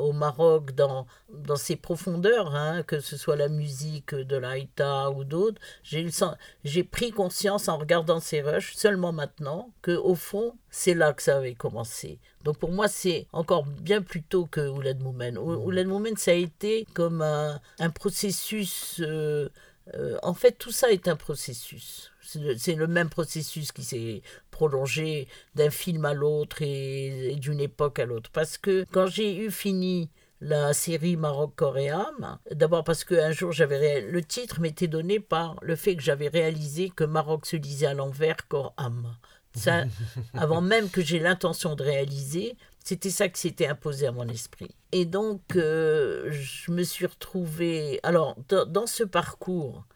au 0.00 0.12
Maroc 0.12 0.72
dans, 0.72 1.06
dans 1.30 1.56
ses 1.56 1.76
profondeurs, 1.76 2.54
hein, 2.54 2.82
que 2.82 3.00
ce 3.00 3.16
soit 3.16 3.36
la 3.36 3.48
musique 3.48 4.14
de 4.14 4.36
l'Aïta 4.36 5.10
ou 5.10 5.24
d'autres, 5.24 5.60
j'ai 5.82 6.84
pris 6.84 7.10
conscience 7.10 7.68
en 7.68 7.78
regardant 7.78 8.20
ces 8.20 8.42
rushs 8.42 8.74
seulement 8.74 9.12
maintenant 9.12 9.70
que 9.82 9.92
au 9.92 10.14
fond 10.14 10.54
c'est 10.70 10.94
là 10.94 11.12
que 11.12 11.22
ça 11.22 11.36
avait 11.36 11.54
commencé. 11.54 12.18
Donc 12.42 12.58
pour 12.58 12.72
moi 12.72 12.88
c'est 12.88 13.26
encore 13.32 13.64
bien 13.64 14.02
plus 14.02 14.22
tôt 14.22 14.46
que 14.46 14.68
Oulad 14.68 15.00
Moumen. 15.00 15.38
Oulad 15.38 15.86
Moumen 15.86 16.16
ça 16.16 16.32
a 16.32 16.34
été 16.34 16.86
comme 16.94 17.22
un, 17.22 17.60
un 17.78 17.90
processus... 17.90 19.00
Euh, 19.00 19.48
euh, 19.92 20.18
en 20.22 20.32
fait 20.32 20.52
tout 20.52 20.72
ça 20.72 20.90
est 20.90 21.08
un 21.08 21.16
processus. 21.16 22.10
C'est 22.56 22.74
le 22.74 22.86
même 22.86 23.10
processus 23.10 23.70
qui 23.70 23.84
s'est 23.84 24.22
prolongé 24.50 25.28
d'un 25.54 25.70
film 25.70 26.04
à 26.06 26.14
l'autre 26.14 26.62
et, 26.62 27.36
d'une 27.36 27.60
époque 27.60 27.98
à 27.98 28.06
l'autre. 28.06 28.30
Parce 28.32 28.56
que 28.56 28.86
quand 28.90 29.06
j'ai 29.06 29.36
eu 29.36 29.50
fini 29.50 30.08
la 30.40 30.74
série 30.74 31.16
Maroc-Coréam. 31.16 32.38
D'abord 32.50 32.84
parce 32.84 33.04
qu'un 33.04 33.32
jour, 33.32 33.52
j'avais 33.52 34.02
le 34.02 34.22
titre 34.22 34.60
m'était 34.60 34.88
donné 34.88 35.18
par 35.18 35.56
le 35.62 35.74
fait 35.74 35.96
que 35.96 36.02
j'avais 36.02 36.28
réalisé 36.28 36.90
que 36.90 37.04
Maroc 37.04 37.46
se 37.46 37.56
lisait 37.56 37.86
à 37.86 37.94
l'envers, 37.94 38.46
Coram. 38.48 39.16
Ça, 39.54 39.84
avant 40.34 40.60
même 40.60 40.90
que 40.90 41.02
j'ai 41.02 41.18
l'intention 41.18 41.76
de 41.76 41.82
réaliser, 41.82 42.56
c'était 42.84 43.10
ça 43.10 43.30
qui 43.30 43.40
s'était 43.40 43.66
imposé 43.66 44.06
à 44.06 44.12
mon 44.12 44.28
esprit. 44.28 44.70
Et 44.92 45.06
donc, 45.06 45.56
euh, 45.56 46.30
je 46.30 46.70
me 46.70 46.82
suis 46.82 47.06
retrouvée. 47.06 47.98
Alors, 48.02 48.36
dans, 48.48 48.86
ce 48.86 49.02
parcours 49.02 49.86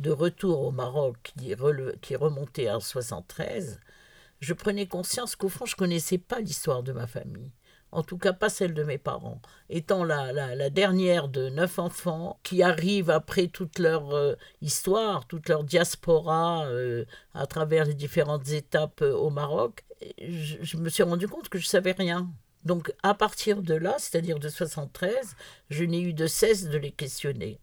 de 0.00 0.10
retour 0.10 0.60
au 0.60 0.70
Maroc 0.70 1.32
qui, 1.34 1.54
remontait 2.14 2.70
en 2.70 2.78
73, 2.78 3.80
je 4.40 4.52
prenais 4.52 4.86
conscience 4.86 5.34
qu'au 5.34 5.48
fond, 5.48 5.64
je 5.64 5.74
ne 5.74 5.78
connaissais 5.78 6.18
pas 6.18 6.40
l'histoire 6.40 6.82
de 6.82 6.92
ma 6.92 7.06
famille. 7.06 7.50
En 7.96 8.02
tout 8.02 8.18
cas, 8.18 8.34
pas 8.34 8.50
celle 8.50 8.74
de 8.74 8.82
mes 8.82 8.98
parents. 8.98 9.40
Étant 9.70 10.04
la, 10.04 10.30
la, 10.30 10.68
dernière 10.68 11.28
de 11.28 11.48
neuf 11.48 11.78
enfants 11.78 12.38
qui 12.42 12.62
arrivent 12.62 13.08
après 13.08 13.46
toute 13.46 13.78
leur 13.78 14.14
euh, 14.14 14.34
histoire, 14.60 15.26
toute 15.26 15.48
leur 15.48 15.64
diaspora 15.64 16.66
euh, 16.66 17.06
à 17.32 17.46
travers 17.46 17.86
les 17.86 17.94
différentes 17.94 18.50
étapes 18.50 19.00
au 19.00 19.30
Maroc, 19.30 19.86
je, 20.20 20.76
me 20.76 20.90
suis 20.90 21.04
rendu 21.04 21.26
compte 21.26 21.48
que 21.48 21.58
je 21.58 21.66
savais 21.66 21.92
rien. 21.92 22.30
Donc 22.66 22.92
à 23.02 23.14
partir 23.14 23.62
de 23.62 23.72
là, 23.72 23.94
c'est-à-dire 23.98 24.38
de 24.38 24.50
73, 24.50 25.34
je 25.70 25.84
n'ai 25.84 26.02
eu 26.02 26.12
de 26.12 26.26
cesse 26.26 26.68
de 26.68 26.76
les 26.76 26.92
questionner, 26.92 27.58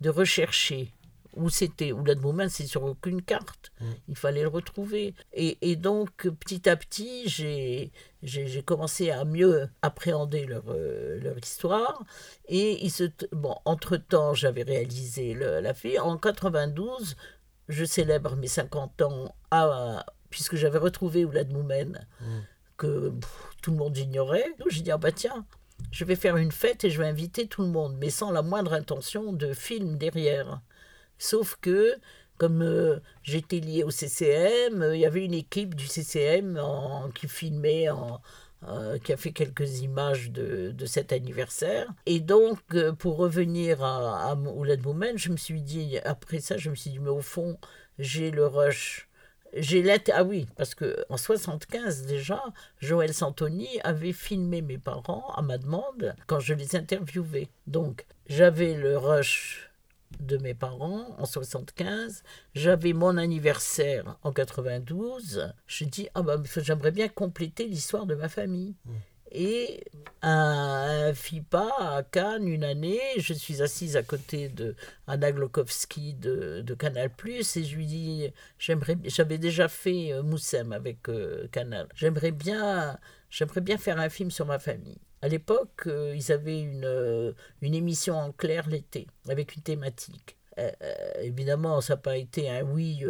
de 0.00 0.10
rechercher 0.10 0.94
où 1.34 1.48
c'était, 1.50 1.92
où 1.92 2.04
l'Admoman, 2.04 2.48
c'est 2.48 2.66
sur 2.66 2.84
aucune 2.84 3.22
carte. 3.22 3.72
Mm. 3.80 3.84
Il 4.08 4.16
fallait 4.16 4.42
le 4.42 4.48
retrouver. 4.48 5.14
Et, 5.32 5.76
donc, 5.76 6.28
petit 6.40 6.68
à 6.68 6.76
petit, 6.76 7.28
j'ai, 7.28 7.92
j'ai, 8.22 8.62
commencé 8.62 9.10
à 9.10 9.24
mieux 9.24 9.68
appréhender 9.82 10.46
leur, 10.46 10.64
euh, 10.68 11.18
leur 11.20 11.38
histoire. 11.38 12.04
Et 12.48 12.84
il 12.84 12.90
se, 12.90 13.04
bon, 13.32 13.56
entre-temps, 13.64 14.34
j'avais 14.34 14.62
réalisé 14.62 15.34
la 15.34 15.74
fille. 15.74 15.98
En 15.98 16.18
92, 16.18 17.16
je 17.68 17.84
célèbre 17.84 18.36
mes 18.36 18.48
50 18.48 19.02
ans 19.02 19.34
à, 19.50 20.04
puisque 20.30 20.56
j'avais 20.56 20.78
retrouvé 20.78 21.24
Oulad 21.24 21.52
Moumen, 21.52 22.06
mm. 22.20 22.24
que 22.76 23.12
tout 23.62 23.70
le 23.70 23.76
monde 23.76 23.96
ignorait. 23.96 24.52
J'ai 24.68 24.82
dit, 24.82 24.90
ah 24.90 24.98
bah 24.98 25.12
tiens, 25.12 25.46
je 25.90 26.04
vais 26.04 26.16
faire 26.16 26.36
une 26.36 26.52
fête 26.52 26.84
et 26.84 26.90
je 26.90 26.98
vais 26.98 27.06
inviter 27.06 27.46
tout 27.46 27.62
le 27.62 27.68
monde, 27.68 27.96
mais 27.98 28.10
sans 28.10 28.30
la 28.30 28.42
moindre 28.42 28.72
intention 28.72 29.32
de 29.32 29.52
film 29.52 29.96
derrière. 29.96 30.60
Sauf 31.18 31.56
que, 31.60 31.94
comme 32.38 32.62
euh, 32.62 32.98
j'étais 33.22 33.60
lié 33.60 33.84
au 33.84 33.90
CCM, 33.90 34.82
euh, 34.82 34.96
il 34.96 35.00
y 35.00 35.06
avait 35.06 35.24
une 35.24 35.34
équipe 35.34 35.74
du 35.74 35.86
CCM 35.86 36.60
qui 37.14 37.28
filmait, 37.28 37.86
euh, 37.88 38.98
qui 38.98 39.12
a 39.12 39.16
fait 39.16 39.32
quelques 39.32 39.80
images 39.80 40.30
de, 40.30 40.74
cet 40.86 41.12
anniversaire. 41.12 41.86
Et 42.06 42.20
donc, 42.20 42.58
pour 42.98 43.16
revenir 43.16 43.82
à, 43.82 44.30
à 44.30 44.34
Oulad 44.34 44.82
Moumen, 44.82 45.18
je 45.18 45.30
me 45.30 45.36
suis 45.36 45.62
dit, 45.62 45.98
après 46.04 46.40
ça, 46.40 46.56
je 46.56 46.70
me 46.70 46.74
suis 46.74 46.90
dit, 46.90 46.98
mais 46.98 47.10
au 47.10 47.22
fond, 47.22 47.58
j'ai 47.98 48.30
le 48.30 48.46
rush 48.46 49.08
j'ai 49.54 49.84
ah 50.14 50.24
oui, 50.24 50.46
parce 50.56 50.74
que 50.74 51.04
en 51.10 51.16
75 51.16 52.06
déjà, 52.06 52.42
Joël 52.80 53.12
Santoni 53.12 53.68
avait 53.84 54.14
filmé 54.14 54.62
mes 54.62 54.78
parents 54.78 55.30
à 55.34 55.42
ma 55.42 55.58
demande 55.58 56.14
quand 56.26 56.40
je 56.40 56.54
les 56.54 56.74
interviewais. 56.74 57.48
Donc 57.66 58.06
j'avais 58.26 58.74
le 58.74 58.96
rush 58.96 59.70
de 60.20 60.36
mes 60.38 60.54
parents 60.54 61.14
en 61.18 61.26
75, 61.26 62.22
j'avais 62.54 62.92
mon 62.92 63.16
anniversaire 63.16 64.16
en 64.22 64.32
92. 64.32 65.52
Je 65.66 65.84
dis 65.84 66.08
ah 66.14 66.22
bah 66.22 66.40
j'aimerais 66.56 66.90
bien 66.90 67.08
compléter 67.08 67.66
l'histoire 67.66 68.06
de 68.06 68.14
ma 68.14 68.28
famille. 68.28 68.74
Mmh. 68.84 68.90
Et 69.34 69.84
un 70.20 71.14
FIPA 71.14 71.70
à 71.78 72.02
Cannes, 72.02 72.46
une 72.46 72.64
année, 72.64 73.00
je 73.16 73.32
suis 73.32 73.62
assise 73.62 73.96
à 73.96 74.02
côté 74.02 74.50
de 74.50 74.74
Anna 75.06 75.32
Glokowski 75.32 76.12
de, 76.12 76.60
de 76.60 76.74
Canal+, 76.74 77.10
et 77.26 77.42
je 77.42 77.76
lui 77.76 77.86
dis, 77.86 78.30
j'aimerais, 78.58 78.98
j'avais 79.04 79.38
déjà 79.38 79.68
fait 79.68 80.12
euh, 80.12 80.22
Moussem 80.22 80.72
avec 80.72 81.08
euh, 81.08 81.48
Canal, 81.50 81.88
j'aimerais 81.94 82.30
bien, 82.30 82.98
j'aimerais 83.30 83.62
bien 83.62 83.78
faire 83.78 83.98
un 83.98 84.10
film 84.10 84.30
sur 84.30 84.44
ma 84.44 84.58
famille. 84.58 84.98
À 85.22 85.28
l'époque, 85.28 85.86
euh, 85.86 86.14
ils 86.16 86.32
avaient 86.32 86.60
une, 86.60 87.34
une 87.62 87.74
émission 87.74 88.16
en 88.16 88.32
clair 88.32 88.68
l'été, 88.68 89.06
avec 89.28 89.54
une 89.56 89.62
thématique. 89.62 90.36
évidemment, 91.20 91.80
ça 91.80 91.94
n'a 91.94 91.98
pas 91.98 92.16
été 92.18 92.50
un 92.50 92.62
oui 92.62 93.02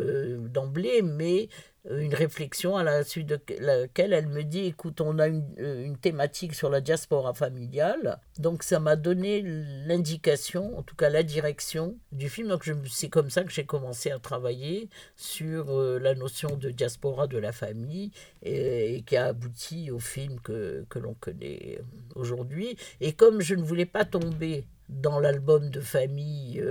d'emblée, 0.51 1.03
mais 1.03 1.44
euh, 1.44 1.46
une 1.90 2.14
réflexion 2.14 2.77
à 2.77 2.85
la 2.85 3.03
suite 3.03 3.27
de 3.27 3.40
laquelle 3.59 4.12
elle 4.12 4.29
me 4.29 4.45
dit 4.45 4.66
écoute 4.66 5.01
on 5.01 5.18
a 5.18 5.27
une, 5.27 5.45
euh, 5.59 5.85
une 5.85 5.97
thématique 5.97 6.55
sur 6.55 6.71
la 6.71 6.81
diaspora 6.81 7.35
familiale. 7.35 8.21
Donc 8.38 8.62
ça 8.62 8.79
m'a 8.79 8.95
donné 8.95 9.42
l'indication 9.87 10.79
en 10.79 10.83
tout 10.83 10.95
cas 10.95 11.11
la 11.11 11.25
direction 11.25 11.97
du 12.12 12.29
film. 12.29 12.49
Donc 12.49 12.71
c'est 12.88 13.09
comme 13.09 13.31
ça 13.31 13.42
que 13.42 13.51
j'ai 13.51 13.66
commencé 13.66 14.12
à 14.12 14.21
travailler 14.21 14.88
sur 15.16 15.71
euh, 15.71 15.99
la 15.99 16.14
notion 16.14 16.57
de 16.57 16.71
diaspora 16.71 17.27
de 17.27 17.38
la 17.38 17.51
famille 17.51 18.12
et, 18.42 19.03
qui 19.05 19.16
a 19.16 19.27
abouti 19.27 19.90
au 19.90 19.99
film 19.99 20.38
que, 20.40 20.85
que 20.88 21.01
l'on 21.01 21.14
connaît 21.14 21.81
aujourd'hui. 22.14 22.77
Et 23.01 23.12
comme 23.12 23.40
je 23.40 23.57
ne 23.57 23.62
voulais 23.62 23.87
pas 23.87 24.05
tomber 24.05 24.64
dans 24.88 25.18
l'album 25.18 25.71
de 25.71 25.81
famille, 25.81 26.62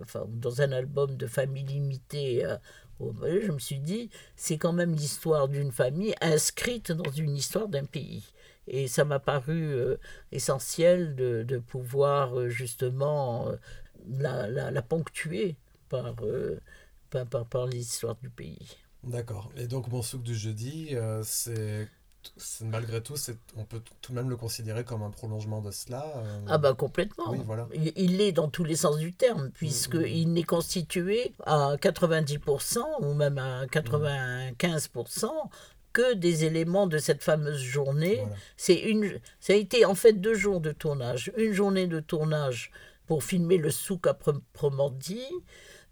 enfin 0.00 0.24
dans 0.28 0.62
un 0.62 0.72
album 0.72 1.16
de 1.16 1.26
famille 1.26 1.64
limitée 1.64 2.46
je 3.22 3.52
me 3.52 3.58
suis 3.58 3.78
dit, 3.78 4.10
c'est 4.36 4.58
quand 4.58 4.72
même 4.72 4.94
l'histoire 4.94 5.48
d'une 5.48 5.72
famille 5.72 6.14
inscrite 6.20 6.92
dans 6.92 7.10
une 7.10 7.36
histoire 7.36 7.68
d'un 7.68 7.84
pays. 7.84 8.24
Et 8.68 8.86
ça 8.86 9.04
m'a 9.04 9.18
paru 9.18 9.74
euh, 9.74 9.96
essentiel 10.30 11.16
de, 11.16 11.58
pouvoir 11.58 12.38
euh, 12.38 12.48
justement 12.48 13.48
euh, 13.48 13.56
la, 14.08 14.82
ponctuer 14.82 15.56
par, 15.88 16.14
par, 17.10 17.26
par, 17.26 17.46
par 17.46 17.66
l'histoire 17.66 18.16
du 18.16 18.30
pays. 18.30 18.76
D'accord. 19.02 19.50
Et 19.56 19.66
donc, 19.66 19.88
mon 19.88 20.02
souk 20.02 20.22
du 20.22 20.34
jeudi, 20.34 20.94
c'est 21.24 21.88
malgré 22.62 23.02
tout, 23.02 23.14
on 23.56 23.64
peut 23.64 23.80
tout 24.00 24.12
de 24.12 24.16
même 24.16 24.30
le 24.30 24.36
considérer 24.36 24.84
comme 24.84 25.02
un 25.02 25.10
prolongement 25.10 25.60
de 25.60 25.70
cela. 25.70 26.04
Euh. 26.16 26.40
Ah 26.48 26.58
bah 26.58 26.74
complètement. 26.74 27.34
voilà. 27.44 27.68
Il 27.96 28.18
l'est 28.18 28.32
dans 28.32 28.48
tous 28.48 28.64
les 28.64 28.76
sens 28.76 28.98
du 28.98 29.12
terme, 29.12 29.50
puisqu'il 29.50 30.28
mm, 30.28 30.30
mm. 30.30 30.34
n'est 30.34 30.42
constitué 30.42 31.32
à 31.44 31.76
90% 31.76 32.78
ou 33.00 33.14
même 33.14 33.38
à 33.38 33.66
95% 33.66 35.26
que 35.92 36.14
des 36.14 36.44
éléments 36.44 36.86
de 36.86 36.98
cette 36.98 37.22
fameuse 37.22 37.60
journée. 37.60 38.22
C'est 38.56 38.80
une, 38.80 39.18
ça 39.40 39.52
a 39.52 39.56
été 39.56 39.84
en 39.84 39.94
fait 39.94 40.14
deux 40.14 40.34
jours 40.34 40.60
de 40.60 40.72
tournage. 40.72 41.32
Une 41.36 41.52
journée 41.52 41.86
de 41.86 42.00
tournage 42.00 42.70
pour 43.06 43.24
filmer 43.24 43.58
le 43.58 43.70
souk 43.70 44.06
à 44.06 44.14
proprement 44.14 44.90
dit, 44.90 45.26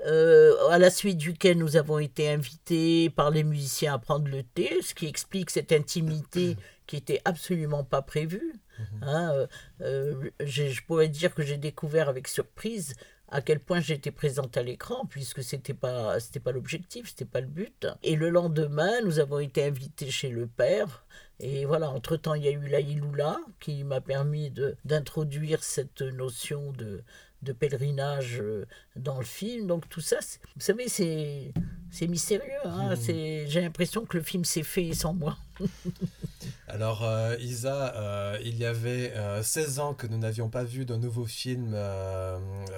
euh, 0.06 0.68
à 0.68 0.78
la 0.78 0.90
suite 0.90 1.18
duquel 1.18 1.58
nous 1.58 1.76
avons 1.76 1.98
été 1.98 2.30
invités 2.30 3.10
par 3.10 3.30
les 3.30 3.44
musiciens 3.44 3.94
à 3.94 3.98
prendre 3.98 4.28
le 4.28 4.42
thé, 4.42 4.80
ce 4.82 4.94
qui 4.94 5.06
explique 5.06 5.50
cette 5.50 5.72
intimité 5.72 6.56
qui 6.86 6.96
était 6.96 7.20
absolument 7.24 7.84
pas 7.84 8.02
prévue. 8.02 8.54
Mhm. 8.78 9.02
Hein, 9.02 9.30
euh, 9.32 9.46
euh, 9.82 10.30
je 10.40 10.80
pourrais 10.86 11.08
dire 11.08 11.34
que 11.34 11.42
j'ai 11.42 11.58
découvert 11.58 12.08
avec 12.08 12.28
surprise 12.28 12.94
à 13.28 13.42
quel 13.42 13.60
point 13.60 13.80
j'étais 13.80 14.10
présente 14.10 14.56
à 14.56 14.62
l'écran, 14.62 15.06
puisque 15.06 15.44
c'était 15.44 15.74
pas 15.74 16.18
c'était 16.18 16.40
pas 16.40 16.50
l'objectif, 16.50 17.10
c'était 17.10 17.24
pas 17.24 17.40
le 17.40 17.46
but. 17.46 17.86
Et 18.02 18.16
le 18.16 18.28
lendemain, 18.28 19.00
nous 19.04 19.20
avons 19.20 19.38
été 19.38 19.64
invités 19.64 20.10
chez 20.10 20.30
le 20.30 20.46
père. 20.46 21.04
Et 21.38 21.64
voilà, 21.64 21.90
entre-temps, 21.90 22.34
il 22.34 22.44
y 22.44 22.48
a 22.48 22.50
eu 22.50 22.66
la 22.66 22.80
Iloula 22.80 23.38
qui 23.60 23.84
m'a 23.84 24.00
permis 24.00 24.52
d'introduire 24.84 25.62
cette 25.62 26.02
notion 26.02 26.72
de, 26.72 27.02
de 27.42 27.52
pèlerinage 27.52 28.40
euh, 28.40 28.66
dans 28.96 29.18
le 29.18 29.24
film. 29.24 29.66
Donc 29.66 29.88
tout 29.88 30.00
ça, 30.00 30.18
vous 30.54 30.60
savez, 30.60 30.88
c'est 30.88 31.52
c'est 31.90 32.06
mystérieux. 32.06 32.50
Hein. 32.64 32.94
Mmh. 32.94 33.46
J'ai 33.46 33.60
l'impression 33.60 34.04
que 34.04 34.16
le 34.16 34.22
film 34.22 34.44
s'est 34.44 34.62
fait 34.62 34.92
sans 34.92 35.14
moi. 35.14 35.36
Alors, 36.68 37.04
euh, 37.04 37.36
Isa, 37.40 37.94
euh, 37.96 38.38
il 38.44 38.56
y 38.56 38.64
avait 38.64 39.12
16 39.42 39.78
euh, 39.78 39.82
ans 39.82 39.94
que 39.94 40.06
nous 40.06 40.18
n'avions 40.18 40.48
pas 40.48 40.64
vu 40.64 40.84
de 40.84 40.96
nouveau 40.96 41.24
film 41.24 41.76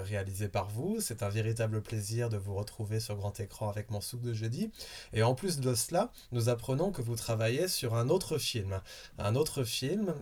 réalisé 0.05 0.49
par 0.49 0.69
vous. 0.69 0.99
C'est 1.01 1.23
un 1.23 1.29
véritable 1.29 1.83
plaisir 1.83 2.29
de 2.29 2.37
vous 2.37 2.55
retrouver 2.55 3.01
sur 3.01 3.17
grand 3.17 3.39
écran 3.41 3.69
avec 3.69 3.91
mon 3.91 4.01
souk 4.01 4.23
de 4.23 4.33
jeudi. 4.33 4.71
Et 5.13 5.23
en 5.23 5.35
plus 5.35 5.61
de 5.61 5.75
cela, 5.75 6.11
nous 6.33 6.49
apprenons 6.49 6.91
que 6.91 7.03
vous 7.03 7.17
travaillez 7.17 7.69
sur 7.69 7.95
un 7.95 8.09
autre 8.09 8.39
film. 8.39 8.81
Un 9.19 9.37
autre 9.37 9.65
film 9.65 10.15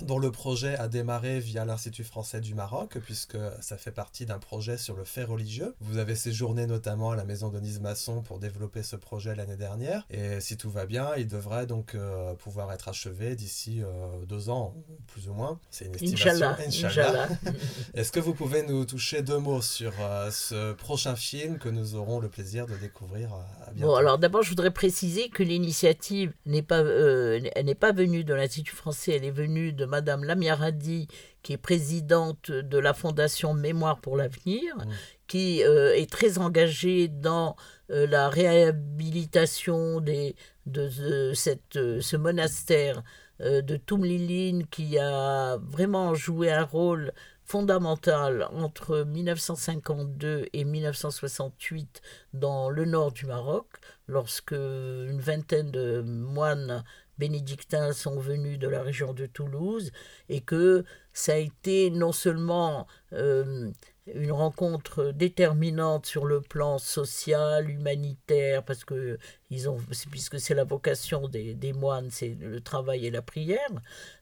dont 0.00 0.18
le 0.18 0.30
projet 0.30 0.76
a 0.76 0.88
démarré 0.88 1.40
via 1.40 1.64
l'Institut 1.64 2.04
français 2.04 2.40
du 2.40 2.54
Maroc, 2.54 2.98
puisque 3.04 3.38
ça 3.60 3.76
fait 3.76 3.92
partie 3.92 4.26
d'un 4.26 4.38
projet 4.38 4.76
sur 4.76 4.96
le 4.96 5.04
fait 5.04 5.24
religieux. 5.24 5.74
Vous 5.80 5.98
avez 5.98 6.14
séjourné 6.14 6.66
notamment 6.66 7.10
à 7.10 7.16
la 7.16 7.24
maison 7.24 7.48
de 7.48 7.60
Masson 7.78 8.22
pour 8.22 8.38
développer 8.38 8.82
ce 8.82 8.96
projet 8.96 9.34
l'année 9.34 9.56
dernière. 9.56 10.06
Et 10.10 10.40
si 10.40 10.56
tout 10.56 10.70
va 10.70 10.86
bien, 10.86 11.10
il 11.16 11.28
devrait 11.64 11.66
donc 11.66 11.92
pouvoir 11.92 12.50
pouvoir 12.50 12.72
être 12.72 12.88
achevé 12.88 13.36
d'ici 13.36 13.82
deux 14.28 14.50
ans, 14.50 14.74
plus 15.06 15.28
ou 15.28 15.34
moins. 15.34 15.60
C'est 15.70 15.84
une 15.86 15.94
estimation. 15.94 16.48
Inch'Allah. 16.66 17.28
Est-ce 17.94 18.10
que 18.10 18.18
vous 18.18 18.34
pouvez 18.34 18.62
nous 18.62 18.84
toucher 18.84 19.22
deux 19.22 19.38
mots 19.38 19.62
sur 19.62 19.92
ce 20.30 20.72
prochain 20.72 21.14
film 21.14 21.58
que 21.58 21.68
nous 21.68 21.94
aurons 21.94 22.18
le 22.18 22.28
plaisir 22.28 22.66
de 22.66 22.74
découvrir 22.74 23.32
à 23.32 23.70
bientôt? 23.70 23.92
Bon, 23.92 23.94
alors 23.94 24.18
d'abord, 24.18 24.42
je 24.42 24.50
voudrais 24.50 24.72
préciser 24.72 25.28
que 25.28 25.42
l'initiative 25.42 26.32
n'est 26.46 26.62
pas, 26.62 26.82
n'est 26.82 27.74
pas 27.74 27.92
venue 27.92 28.24
de 28.24 28.34
l'Institut 28.34 28.74
français, 28.74 29.12
elle 29.16 29.24
est 29.24 29.30
venue 29.30 29.72
de 29.72 29.84
Madame 29.84 30.24
Lamia 30.24 30.56
Radi, 30.56 31.06
qui 31.42 31.52
est 31.52 31.58
présidente 31.58 32.50
de 32.50 32.78
la 32.78 32.94
Fondation 32.94 33.54
Mémoire 33.54 34.00
pour 34.00 34.16
l'avenir, 34.16 34.76
mmh. 34.76 34.90
qui 35.26 35.62
euh, 35.62 35.94
est 35.96 36.10
très 36.10 36.38
engagée 36.38 37.08
dans 37.08 37.50
euh, 37.50 37.52
la 37.90 38.28
réhabilitation 38.28 40.00
des, 40.00 40.36
de, 40.66 41.32
cette, 41.34 41.76
euh, 41.76 42.00
ce 42.00 42.16
monastère 42.16 43.02
de 43.40 43.76
Toumliline, 43.78 44.66
qui 44.66 44.98
a 44.98 45.56
vraiment 45.56 46.14
joué 46.14 46.52
un 46.52 46.64
rôle 46.64 47.10
fondamental 47.50 48.46
entre 48.52 49.02
1952 49.02 50.46
et 50.52 50.64
1968 50.64 52.02
dans 52.34 52.68
le 52.68 52.84
nord 52.84 53.12
du 53.12 53.24
Maroc, 53.24 53.66
lorsque 54.06 54.52
une 54.52 55.20
vingtaine 55.20 55.70
de 55.70 56.02
moines 56.02 56.84
bénédictins 57.18 57.92
sont 57.92 58.18
venus 58.18 58.58
de 58.58 58.68
la 58.68 58.82
région 58.82 59.12
de 59.12 59.26
Toulouse 59.26 59.90
et 60.28 60.40
que 60.40 60.84
ça 61.12 61.32
a 61.32 61.36
été 61.36 61.90
non 61.90 62.12
seulement 62.12 62.86
euh, 63.12 63.70
une 64.14 64.32
rencontre 64.32 65.12
déterminante 65.12 66.06
sur 66.06 66.26
le 66.26 66.40
plan 66.40 66.78
social, 66.78 67.70
humanitaire, 67.70 68.64
parce 68.64 68.84
que 68.84 69.18
ils 69.50 69.68
ont, 69.68 69.78
puisque 70.10 70.38
c'est 70.38 70.54
la 70.54 70.64
vocation 70.64 71.28
des, 71.28 71.72
moines, 71.72 72.10
c'est 72.10 72.36
le 72.40 72.60
travail 72.60 73.06
et 73.06 73.10
la 73.10 73.22
prière, 73.22 73.70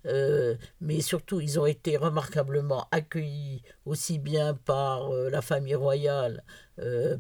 euh, 0.07 0.57
mais 0.81 1.01
surtout 1.01 1.41
ils 1.41 1.59
ont 1.61 1.67
été 1.67 1.97
remarquablement 1.97 2.89
accueillis 2.91 3.63
aussi 3.85 4.19
bien 4.19 4.55
par 4.55 5.13
euh, 5.13 5.31
la 5.31 5.43
famille 5.43 5.75
royale, 5.75 6.45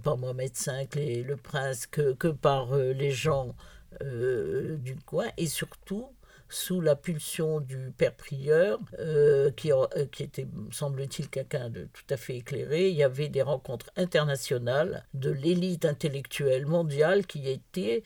par 0.04 0.16
Mohamed 0.16 0.52
V, 0.94 1.24
le 1.24 1.36
prince, 1.36 1.86
que, 1.86 2.28
par 2.28 2.76
les 2.76 3.10
gens 3.10 3.56
euh, 4.02 4.76
du 4.76 4.96
coin 4.96 5.26
et 5.38 5.46
surtout 5.46 6.14
sous 6.48 6.80
la 6.80 6.96
pulsion 6.96 7.60
du 7.60 7.92
père 7.96 8.14
prieur, 8.14 8.78
euh, 8.98 9.50
qui, 9.50 9.72
euh, 9.72 9.86
qui, 10.10 10.22
était, 10.22 10.46
semble-t-il, 10.70 11.28
quelqu'un 11.28 11.68
de 11.68 11.88
tout 11.92 12.04
à 12.10 12.16
fait 12.16 12.36
éclairé. 12.36 12.88
Il 12.88 12.96
y 12.96 13.02
avait 13.02 13.28
des 13.28 13.42
rencontres 13.42 13.90
internationales 13.96 15.04
de 15.14 15.30
l'élite 15.30 15.84
intellectuelle 15.84 16.66
mondiale 16.66 17.26
qui 17.26 17.48
étaient 17.48 18.02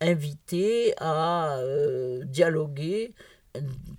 invitées 0.00 0.94
à 0.98 1.60
dialoguer 2.24 3.14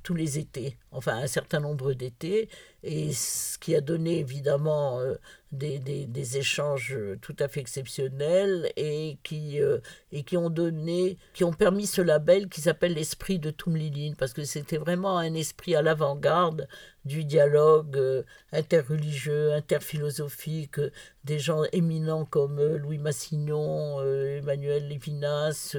tous 0.04 0.14
les 0.14 0.40
étés, 0.40 0.78
enfin 0.92 1.18
un 1.18 1.28
certain 1.28 1.60
nombre 1.60 1.94
d'étés, 1.94 2.50
et 2.84 3.12
ce 3.12 3.58
qui 3.58 3.76
a 3.76 3.82
donné 3.82 4.20
évidemment 4.20 5.00
euh, 5.02 5.16
des, 5.52 5.80
des, 5.80 6.38
échanges 6.38 6.98
tout 7.22 7.36
à 7.40 7.50
fait 7.50 7.60
exceptionnels 7.60 8.72
et 8.78 9.18
qui, 9.24 9.62
euh, 9.62 9.80
et 10.14 10.24
qui 10.24 10.38
ont 10.38 10.50
donné, 10.50 11.18
qui 11.34 11.44
ont 11.44 11.52
permis 11.52 11.88
ce 11.88 12.02
label 12.02 12.48
qui 12.48 12.62
s'appelle 12.62 12.94
l'esprit 12.94 13.38
de 13.38 13.52
Toumliline, 13.52 14.16
parce 14.16 14.32
que 14.32 14.46
c'était 14.46 14.78
vraiment 14.78 15.18
un 15.18 15.34
esprit 15.34 15.76
à 15.76 15.82
l'avant-garde 15.82 16.68
du 17.04 17.26
dialogue 17.26 17.98
euh, 17.98 18.24
interreligieux, 18.54 19.52
interphilosophique, 19.54 20.80
des 21.26 21.40
gens 21.40 21.64
éminents 21.74 22.24
comme 22.24 22.62
Louis 22.62 22.98
Massignon, 22.98 24.02
Emmanuel 24.02 24.88
Lévinas 24.88 25.76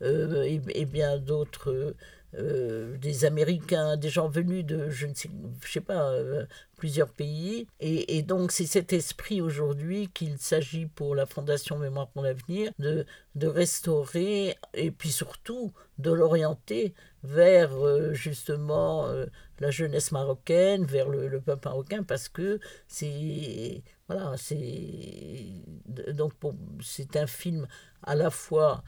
et, 0.00 0.84
bien 0.86 1.18
d'autres 1.18 1.94
euh, 2.36 2.96
des 2.98 3.24
Américains, 3.24 3.96
des 3.96 4.08
gens 4.08 4.28
venus 4.28 4.64
de, 4.64 4.88
je 4.88 5.06
ne 5.06 5.14
sais, 5.14 5.28
je 5.64 5.72
sais 5.72 5.80
pas, 5.80 6.10
euh, 6.12 6.46
plusieurs 6.76 7.08
pays. 7.08 7.66
Et, 7.80 8.22
donc 8.22 8.52
c'est 8.52 8.66
cet 8.66 8.92
esprit 8.92 9.40
aujourd'hui 9.40 10.08
qu'il 10.14 10.38
s'agit 10.38 10.86
pour 10.86 11.16
la 11.16 11.26
Fondation 11.26 11.76
Mémoire 11.76 12.08
pour 12.08 12.22
l'avenir 12.22 12.70
de, 12.78 13.04
de 13.34 13.46
restaurer 13.48 14.56
et 14.74 14.92
puis 14.92 15.10
surtout 15.10 15.72
de 15.98 16.12
l'orienter 16.12 16.94
vers 17.24 17.74
euh, 17.74 18.14
justement 18.14 19.08
la 19.58 19.70
jeunesse 19.72 20.12
marocaine, 20.12 20.84
vers 20.84 21.08
le, 21.08 21.40
peuple 21.40 21.68
marocain, 21.68 22.04
parce 22.04 22.28
que 22.28 22.60
c'est 22.86 23.82
voilà, 24.08 24.36
c'est 24.36 25.62
donc 26.14 26.32
c'est 26.80 27.16
un 27.16 27.26
film 27.26 27.66
à 28.02 28.14
la 28.14 28.30
fois, 28.30 28.84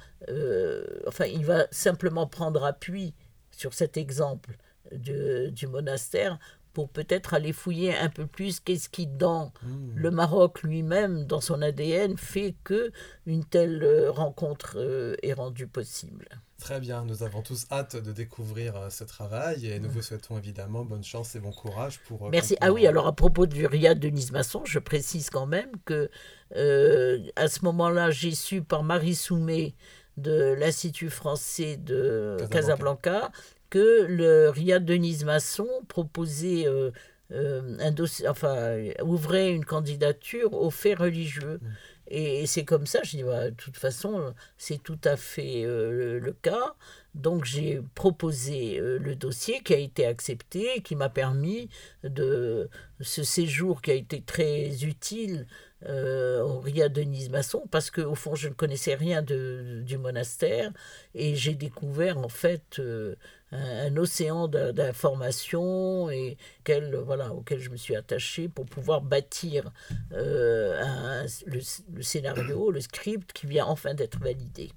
enfin, 1.07 1.27
il 1.27 1.45
va 1.45 1.67
simplement 1.71 2.27
prendre 2.27 2.65
appui 2.65 3.15
sur 3.53 3.75
cet 3.75 3.97
exemple 3.97 4.57
du 4.91 5.67
monastère 5.69 6.39
pour 6.73 6.89
peut-être 6.89 7.35
aller 7.35 7.53
fouiller 7.53 7.95
un 7.97 8.09
peu 8.09 8.27
plus 8.27 8.61
qu'est-ce 8.61 8.89
qui 8.89 9.07
dans 9.07 9.53
hmm. 9.63 9.93
le 9.95 10.11
Maroc 10.11 10.63
lui-même, 10.63 11.25
dans 11.25 11.41
son 11.41 11.61
ADN, 11.63 12.17
fait 12.17 12.55
que 12.65 12.93
une 13.27 13.45
telle 13.45 13.83
euh, 13.83 14.11
rencontre 14.11 14.75
euh, 14.77 15.17
est 15.23 15.35
rendue 15.35 15.67
possible. 15.67 16.29
Très 16.59 16.79
bien, 16.79 17.05
nous 17.05 17.25
avons 17.25 17.43
tous 17.43 17.67
hâte 17.73 17.97
de 17.97 18.13
découvrir 18.13 18.77
euh, 18.77 18.89
ce 18.89 19.05
travail 19.05 19.67
et 19.67 19.81
nous 19.81 19.91
vous 19.91 20.03
souhaitons 20.03 20.39
évidemment 20.39 20.85
bonne 20.85 21.03
chance 21.03 21.35
et 21.35 21.41
bon 21.41 21.51
courage 21.51 21.99
pour... 22.07 22.31
Merci. 22.31 22.57
Ah 22.61 22.73
oui, 22.73 22.87
alors 22.87 23.07
à 23.07 23.15
propos 23.15 23.47
du 23.47 23.67
Riyad 23.67 23.99
de 23.99 24.33
Masson, 24.33 24.65
je 24.65 24.79
précise 24.79 25.29
quand 25.29 25.47
même 25.47 25.73
que 25.85 26.09
à 26.55 27.49
ce 27.49 27.65
moment-là, 27.65 28.11
j'ai 28.11 28.33
su 28.33 28.63
par 28.63 28.83
Marie 28.83 29.15
Soumet 29.15 29.75
de 30.17 30.55
l'Institut 30.59 31.11
français 31.11 31.77
de 31.77 32.37
Casablanca, 32.51 33.31
que 33.71 34.05
le 34.07 34.51
RIA 34.51 34.81
Denise 34.81 35.25
Masson 35.25 35.69
proposait 35.89 36.67
euh, 36.67 36.91
euh, 37.33 37.79
un 37.81 37.91
dossier, 37.91 38.29
enfin, 38.29 38.77
ouvrait 39.03 39.51
une 39.51 39.65
candidature 39.65 40.53
aux 40.53 40.71
faits 40.71 40.99
religieux. 40.99 41.59
Mm. 41.63 41.69
Et, 42.09 42.47
c'est 42.47 42.65
comme 42.65 42.85
ça, 42.85 43.01
je 43.03 43.17
dis, 43.17 43.23
bah, 43.23 43.49
de 43.49 43.57
toute 43.57 43.79
façon, 43.79 44.35
c'est 44.59 44.83
tout 44.83 44.99
à 45.05 45.17
fait 45.17 45.65
euh, 45.65 46.21
le, 46.21 46.33
cas. 46.35 46.75
Donc 47.15 47.47
j'ai 47.47 47.81
proposé 47.95 48.79
le 48.81 49.15
dossier 49.15 49.61
qui 49.63 49.75
a 49.75 49.79
été 49.79 50.07
accepté, 50.07 50.81
qui 50.83 50.97
m'a 50.97 51.11
permis 51.11 51.69
de 52.05 52.71
ce 53.01 53.23
séjour 53.23 53.83
qui 53.83 53.91
a 53.91 53.95
été 53.95 54.23
très 54.23 54.85
utile 54.85 55.47
euh, 55.89 56.43
au 56.43 56.61
Ria 56.61 56.89
Denise 56.89 57.31
Masson 57.31 57.65
parce 57.71 57.91
qu'au 57.91 58.15
fond 58.15 58.35
je 58.35 58.49
ne 58.49 58.55
connaissais 58.55 58.95
rien 58.95 59.23
de, 59.23 59.83
du 59.85 59.99
monastère 59.99 60.71
et 61.15 61.35
j'ai 61.35 61.55
découvert 61.55 62.19
en 62.19 62.29
fait 62.29 62.79
euh, 62.79 63.17
un, 63.51 63.97
océan 63.97 64.49
d'informations 64.49 66.11
et 66.11 66.37
quel, 66.65 66.95
voilà, 66.97 67.33
auquel 67.33 67.61
je 67.61 67.71
me 67.71 67.77
suis 67.77 67.97
attaché 67.97 68.49
pour 68.49 68.67
pouvoir 68.67 69.01
bâtir 69.01 69.73
euh, 70.13 71.27
le, 71.47 71.61
le, 71.93 72.03
scénario, 72.03 72.71
le 72.71 72.81
script 72.81 73.33
qui 73.33 73.47
vient 73.47 73.67
enfin 73.67 73.95
d'être 73.95 74.19
validé. 74.19 74.71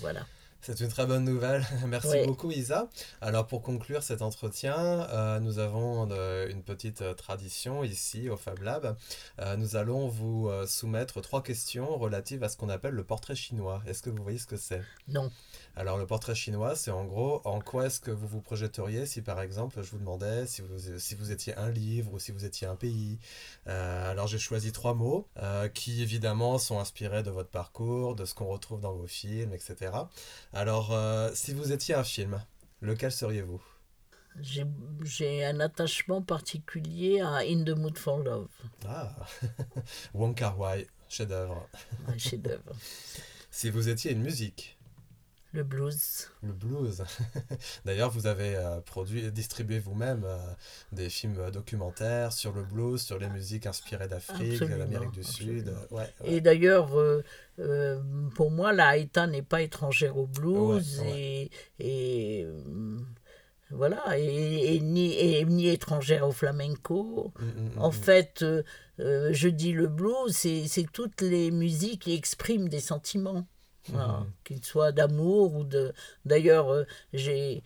Voilà. 0.00 0.26
C'est 0.64 0.78
une 0.78 0.86
très 0.88 1.06
bonne 1.06 1.24
nouvelle. 1.24 1.66
Merci 1.88 2.24
beaucoup 2.24 2.52
Isa. 2.52 2.88
Alors 3.20 3.48
pour 3.48 3.62
conclure 3.62 4.04
cet 4.04 4.22
entretien, 4.22 4.76
euh, 5.10 5.40
nous 5.40 5.58
avons 5.58 6.08
euh, 6.12 6.48
une 6.48 6.62
petite 6.62 7.02
euh, 7.02 7.14
tradition 7.14 7.82
ici 7.82 8.30
au 8.30 8.36
Fab 8.36 8.62
Lab. 8.62 8.96
nous 9.58 9.74
allons 9.74 10.06
vous 10.06 10.48
soumettre 10.66 11.20
trois 11.20 11.42
questions 11.42 11.96
relatives 11.96 12.44
à 12.44 12.48
ce 12.48 12.56
qu'on 12.56 12.68
appelle 12.68 12.94
le 12.94 13.02
portrait 13.02 13.34
chinois. 13.34 13.82
Est-ce 13.88 14.02
que 14.02 14.10
vous 14.10 14.22
voyez 14.22 14.38
ce 14.38 14.46
que 14.46 14.56
c'est? 14.56 14.82
Non. 15.08 15.32
Alors 15.74 15.96
le 15.96 16.06
portrait 16.06 16.34
chinois, 16.34 16.76
c'est 16.76 16.90
en 16.90 17.04
gros 17.04 17.40
en 17.44 17.60
quoi 17.60 17.86
est-ce 17.86 17.98
que 17.98 18.10
vous 18.10 18.28
vous 18.28 18.42
projeteriez 18.42 19.06
si 19.06 19.22
par 19.22 19.40
exemple 19.40 19.82
je 19.82 19.90
vous 19.90 19.98
demandais 19.98 20.46
si 20.46 20.60
vous, 20.60 20.98
si 20.98 21.14
vous 21.14 21.32
étiez 21.32 21.56
un 21.56 21.70
livre 21.70 22.12
ou 22.12 22.18
si 22.18 22.30
vous 22.30 22.44
étiez 22.44 22.66
un 22.66 22.76
pays? 22.76 23.18
Euh, 23.68 24.10
alors 24.10 24.26
j'ai 24.26 24.38
choisi 24.38 24.72
trois 24.72 24.92
mots 24.92 25.26
euh, 25.38 25.68
qui 25.68 26.02
évidemment 26.02 26.58
sont 26.58 26.78
inspirés 26.78 27.22
de 27.22 27.30
votre 27.30 27.48
parcours, 27.48 28.14
de 28.14 28.26
ce 28.26 28.34
qu'on 28.34 28.48
retrouve 28.48 28.80
dans 28.80 28.92
vos 28.92 29.06
films, 29.06 29.54
etc. 29.54 29.92
Alors 30.52 30.92
euh, 30.92 31.30
si 31.32 31.54
vous 31.54 31.72
étiez 31.72 31.94
un 31.94 32.04
film, 32.04 32.44
lequel 32.82 33.10
seriez-vous? 33.10 33.62
J'ai 34.40 35.44
un 35.44 35.60
attachement 35.60 36.20
particulier 36.20 37.20
à 37.20 37.36
In 37.38 37.64
the 37.64 37.76
Mood 37.76 37.96
for 37.96 38.18
Love. 38.18 38.48
Ah, 38.86 39.14
Wong 40.14 40.34
Kar 40.34 40.58
Wai, 40.58 40.86
chef-d'œuvre. 41.08 41.66
chef-d'œuvre. 42.18 42.72
si 43.50 43.70
vous 43.70 43.88
étiez 43.88 44.12
une 44.12 44.22
musique 44.22 44.78
le 45.52 45.64
blues. 45.64 46.28
Le 46.42 46.52
blues. 46.52 47.02
D'ailleurs, 47.84 48.10
vous 48.10 48.26
avez 48.26 48.56
euh, 48.56 48.80
produit 48.80 49.24
et 49.24 49.30
distribué 49.30 49.78
vous-même 49.78 50.24
euh, 50.24 50.38
des 50.92 51.10
films 51.10 51.38
euh, 51.38 51.50
documentaires 51.50 52.32
sur 52.32 52.52
le 52.52 52.62
blues, 52.62 53.02
sur 53.02 53.18
les 53.18 53.28
musiques 53.28 53.66
inspirées 53.66 54.08
d'Afrique, 54.08 54.60
de 54.60 54.74
l'Amérique 54.74 55.12
du 55.12 55.24
Sud. 55.24 55.74
Et 56.24 56.40
d'ailleurs, 56.40 56.90
pour 58.34 58.50
moi, 58.50 58.72
la 58.72 58.88
Haïta 58.88 59.26
n'est 59.26 59.42
pas 59.42 59.60
étrangère 59.60 60.16
au 60.16 60.26
blues 60.26 61.02
et, 61.14 61.50
et 61.78 62.46
voilà, 63.70 64.18
et, 64.18 64.80
ni, 64.80 65.44
ni 65.44 65.68
étrangère 65.68 66.26
au 66.26 66.32
flamenco. 66.32 67.32
Mm, 67.38 67.44
mm, 67.44 67.74
mm, 67.74 67.78
en 67.78 67.90
fait, 67.90 68.44
je 68.98 69.48
dis 69.48 69.72
le 69.72 69.88
blues, 69.88 70.34
c'est 70.34 70.86
toutes 70.92 71.20
les 71.20 71.50
musiques 71.50 72.02
qui 72.02 72.14
expriment 72.14 72.68
des 72.68 72.80
sentiments. 72.80 73.46
Mhm. 73.88 74.30
qu'il 74.44 74.64
soit 74.64 74.92
d'amour 74.92 75.54
ou 75.54 75.64
de. 75.64 75.92
D'ailleurs, 76.24 76.72
euh, 76.72 76.84
j'ai 77.12 77.62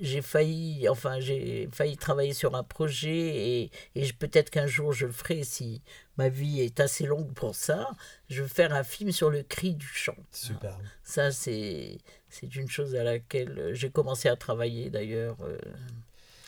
j'ai 0.00 0.22
failli, 0.22 0.88
enfin, 0.88 1.20
j'ai 1.20 1.68
failli 1.72 1.96
travailler 1.96 2.32
sur 2.32 2.54
un 2.56 2.64
projet 2.64 3.60
et, 3.60 3.70
et 3.94 4.12
peut-être 4.12 4.50
qu'un 4.50 4.66
jour 4.66 4.92
je 4.92 5.06
le 5.06 5.12
ferai 5.12 5.44
si 5.44 5.80
ma 6.16 6.28
vie 6.28 6.60
est 6.60 6.80
assez 6.80 7.06
longue 7.06 7.32
pour 7.34 7.54
ça. 7.54 7.88
Je 8.28 8.42
veux 8.42 8.48
faire 8.48 8.74
un 8.74 8.82
film 8.82 9.12
sur 9.12 9.30
le 9.30 9.42
cri 9.42 9.74
du 9.74 9.86
chant. 9.86 10.16
Super. 10.32 10.76
Ça, 11.02 11.30
c'est, 11.30 11.98
c'est 12.28 12.54
une 12.56 12.68
chose 12.68 12.94
à 12.96 13.04
laquelle 13.04 13.70
j'ai 13.74 13.90
commencé 13.90 14.28
à 14.28 14.36
travailler 14.36 14.90
d'ailleurs. 14.90 15.36
Euh, 15.42 15.58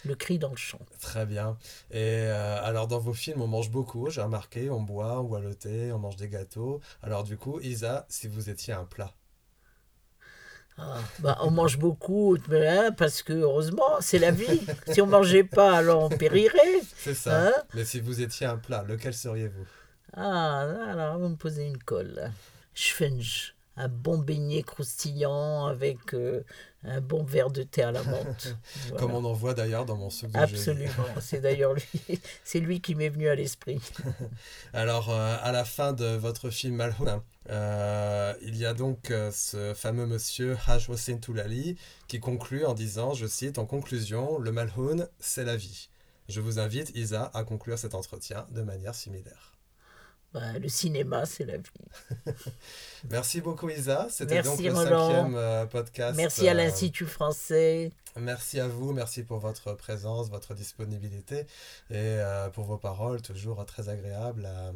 le 0.07 0.15
cri 0.15 0.39
dans 0.39 0.51
le 0.51 0.57
chant. 0.57 0.81
Très 1.01 1.27
bien. 1.27 1.59
Et 1.91 2.01
euh, 2.01 2.63
alors 2.63 2.87
dans 2.87 2.99
vos 2.99 3.13
films, 3.13 3.43
on 3.43 3.47
mange 3.47 3.71
beaucoup, 3.71 4.11
j'ai 4.11 4.23
remarqué, 4.23 4.71
on 4.71 4.81
boit, 4.81 5.21
on 5.21 5.25
boit 5.25 5.41
le 5.41 5.55
thé, 5.55 5.93
on 5.93 5.99
mange 5.99 6.17
des 6.17 6.29
gâteaux. 6.29 6.81
Alors 7.03 7.25
du 7.25 7.37
coup, 7.37 7.61
Isa, 7.61 8.07
si 8.09 8.29
vous 8.29 8.51
étiez 8.51 8.73
un 8.73 8.85
plat 8.85 9.13
ah, 10.79 10.99
bah, 11.21 11.39
on 11.41 11.51
mange 11.51 11.79
beaucoup, 11.79 12.37
hein, 12.53 12.93
parce 12.99 13.23
que 13.23 13.33
heureusement, 13.33 13.97
c'est 14.01 14.19
la 14.19 14.31
vie. 14.31 14.61
si 14.93 15.01
on 15.01 15.07
mangeait 15.07 15.45
pas, 15.45 15.75
alors 15.75 16.03
on 16.03 16.11
périrait. 16.11 16.83
C'est 16.95 17.15
ça. 17.15 17.49
Hein 17.49 17.53
Mais 17.73 17.87
si 17.87 17.99
vous 17.99 18.21
étiez 18.21 18.47
un 18.47 18.59
plat, 18.59 18.85
lequel 18.87 19.15
seriez-vous? 19.15 19.67
Ah, 20.15 20.67
alors 20.91 21.19
vous 21.19 21.29
me 21.31 21.37
posez 21.37 21.67
une 21.67 21.79
colle. 21.79 22.31
Schwenj, 22.75 23.55
un 23.77 23.89
bon 23.89 24.19
beignet 24.19 24.63
croustillant 24.63 25.67
avec 25.67 26.15
euh, 26.15 26.43
un 26.87 27.01
bon 27.01 27.25
verre 27.25 27.51
de 27.51 27.63
thé 27.63 27.83
à 27.83 27.93
la 27.93 28.03
menthe. 28.03 28.57
Comme 28.99 29.13
on 29.13 29.25
en 29.25 29.33
voit 29.33 29.55
d'ailleurs 29.55 29.85
dans 29.85 29.97
mon 29.97 30.11
second 30.11 30.39
Absolument, 30.39 30.91
c'est 31.21 31.41
d'ailleurs 31.41 31.75
lui, 31.75 32.21
c'est 32.45 32.61
lui 32.61 32.81
qui 32.81 32.95
m'est 32.95 33.09
venu 33.09 33.29
à 33.29 33.35
l'esprit. 33.35 33.81
Alors, 34.73 35.11
euh, 35.11 35.37
à 35.43 35.53
la 35.53 35.65
fin 35.65 35.93
de 35.93 36.07
votre 36.07 36.51
film 36.51 36.77
Malhoun, 36.77 37.21
euh, 37.51 38.35
il 38.43 38.57
y 38.57 38.65
a 38.65 38.75
donc 38.75 39.11
euh, 39.11 39.31
ce 39.33 39.75
fameux 39.75 40.07
monsieur 40.07 40.57
Haj 40.67 40.89
Hossein 40.89 41.19
Toulali 41.19 41.77
qui 42.09 42.21
conclut 42.21 42.65
en 42.65 42.75
disant, 42.75 43.15
je 43.15 43.27
cite, 43.27 43.59
en 43.59 43.67
conclusion, 43.67 44.39
le 44.39 44.53
Malhoun, 44.53 45.09
c'est 45.19 45.45
la 45.45 45.57
vie. 45.57 45.89
Je 46.29 46.41
vous 46.41 46.59
invite, 46.59 46.91
Isa, 46.95 47.31
à 47.35 47.45
conclure 47.45 47.79
cet 47.79 47.95
entretien 47.95 48.47
de 48.51 48.63
manière 48.63 48.95
similaire. 48.95 49.56
Bah, 50.33 50.59
le 50.61 50.69
cinéma, 50.69 51.25
c'est 51.25 51.45
la 51.45 51.57
vie. 51.57 52.25
Merci 53.11 53.41
beaucoup, 53.41 53.69
Isa. 53.71 54.07
C'était 54.11 54.43
donc 54.43 54.61
le 54.61 54.75
cinquième 54.75 55.35
euh, 55.35 55.67
podcast. 55.67 56.17
Merci 56.17 56.49
à 56.49 56.55
l'Institut 56.55 57.07
français. 57.07 57.93
Merci 58.19 58.61
à 58.61 58.69
vous, 58.69 58.93
merci 58.93 59.23
pour 59.23 59.39
votre 59.39 59.75
présence, 59.75 60.31
votre 60.31 60.55
disponibilité 60.55 61.47
et 61.91 62.19
pour 62.53 62.65
vos 62.65 62.79
paroles, 62.79 63.23
toujours 63.23 63.65
très 63.67 63.89
agréables 63.89 64.47
à, 64.47 64.73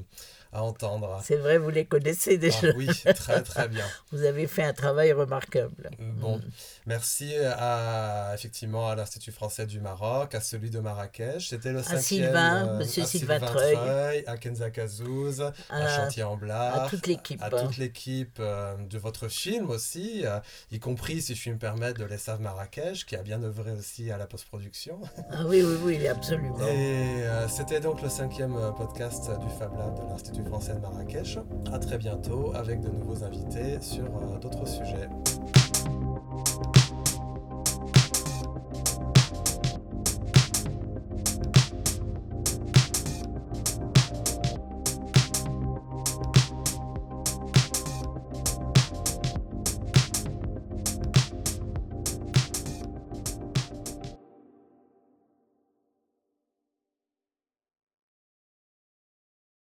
à 0.52 0.62
entendre. 0.62 1.20
C'est 1.24 1.36
vrai, 1.36 1.58
vous 1.58 1.70
les 1.70 1.84
connaissez 1.84 2.36
déjà. 2.36 2.58
Ah 2.62 2.76
oui, 2.76 2.88
très 3.14 3.42
très 3.42 3.68
bien. 3.68 3.84
vous 4.12 4.24
avez 4.24 4.46
fait 4.46 4.64
un 4.64 4.72
travail 4.72 5.12
remarquable. 5.12 5.90
Bon, 5.98 6.38
mm. 6.38 6.42
merci 6.86 7.34
à, 7.36 8.32
effectivement 8.34 8.88
à 8.88 8.96
l'Institut 8.96 9.30
français 9.30 9.66
du 9.66 9.80
Maroc, 9.80 10.34
à 10.34 10.40
celui 10.40 10.70
de 10.70 10.80
Marrakech. 10.80 11.48
C'était 11.48 11.72
le 11.72 11.82
cinquième. 11.82 11.98
À 11.98 12.02
Sylvain, 12.02 12.68
euh, 12.68 12.78
Monsieur 12.78 13.04
Sylvain, 13.04 13.38
Treuil, 13.38 14.24
à 14.26 14.36
Kenza 14.38 14.70
Kazouz, 14.70 15.52
à, 15.68 15.96
Chantier 15.96 16.24
en 16.24 16.36
Blas, 16.36 16.84
à 16.84 16.88
toute 16.88 17.06
l'équipe. 17.06 17.40
À 17.42 17.50
toute 17.50 17.76
l'équipe 17.76 18.38
euh, 18.40 18.76
de 18.76 18.98
votre 18.98 19.28
film 19.28 19.70
aussi, 19.70 20.22
euh, 20.24 20.40
y 20.72 20.80
compris, 20.80 21.22
si 21.22 21.36
je 21.36 21.40
puis 21.40 21.52
me 21.52 21.58
permettre, 21.58 22.00
de 22.00 22.04
l'ESAV 22.04 22.40
Marrakech, 22.40 23.06
qui 23.06 23.14
a 23.14 23.22
bien 23.22 23.29
œuvré 23.42 23.72
aussi 23.72 24.10
à 24.10 24.18
la 24.18 24.26
post-production. 24.26 25.00
Ah 25.30 25.44
oui, 25.46 25.62
oui, 25.62 25.76
oui, 25.84 26.08
absolument. 26.08 26.56
Et 26.66 27.24
c'était 27.48 27.80
donc 27.80 28.02
le 28.02 28.08
cinquième 28.08 28.56
podcast 28.76 29.30
du 29.40 29.48
Fab 29.58 29.76
Lab 29.76 29.96
de 29.96 30.08
l'Institut 30.08 30.44
français 30.44 30.74
de 30.74 30.80
Marrakech. 30.80 31.38
À 31.72 31.78
très 31.78 31.98
bientôt 31.98 32.52
avec 32.54 32.80
de 32.80 32.88
nouveaux 32.88 33.24
invités 33.24 33.80
sur 33.80 34.04
euh, 34.04 34.38
d'autres 34.38 34.66
sujets. 34.66 35.08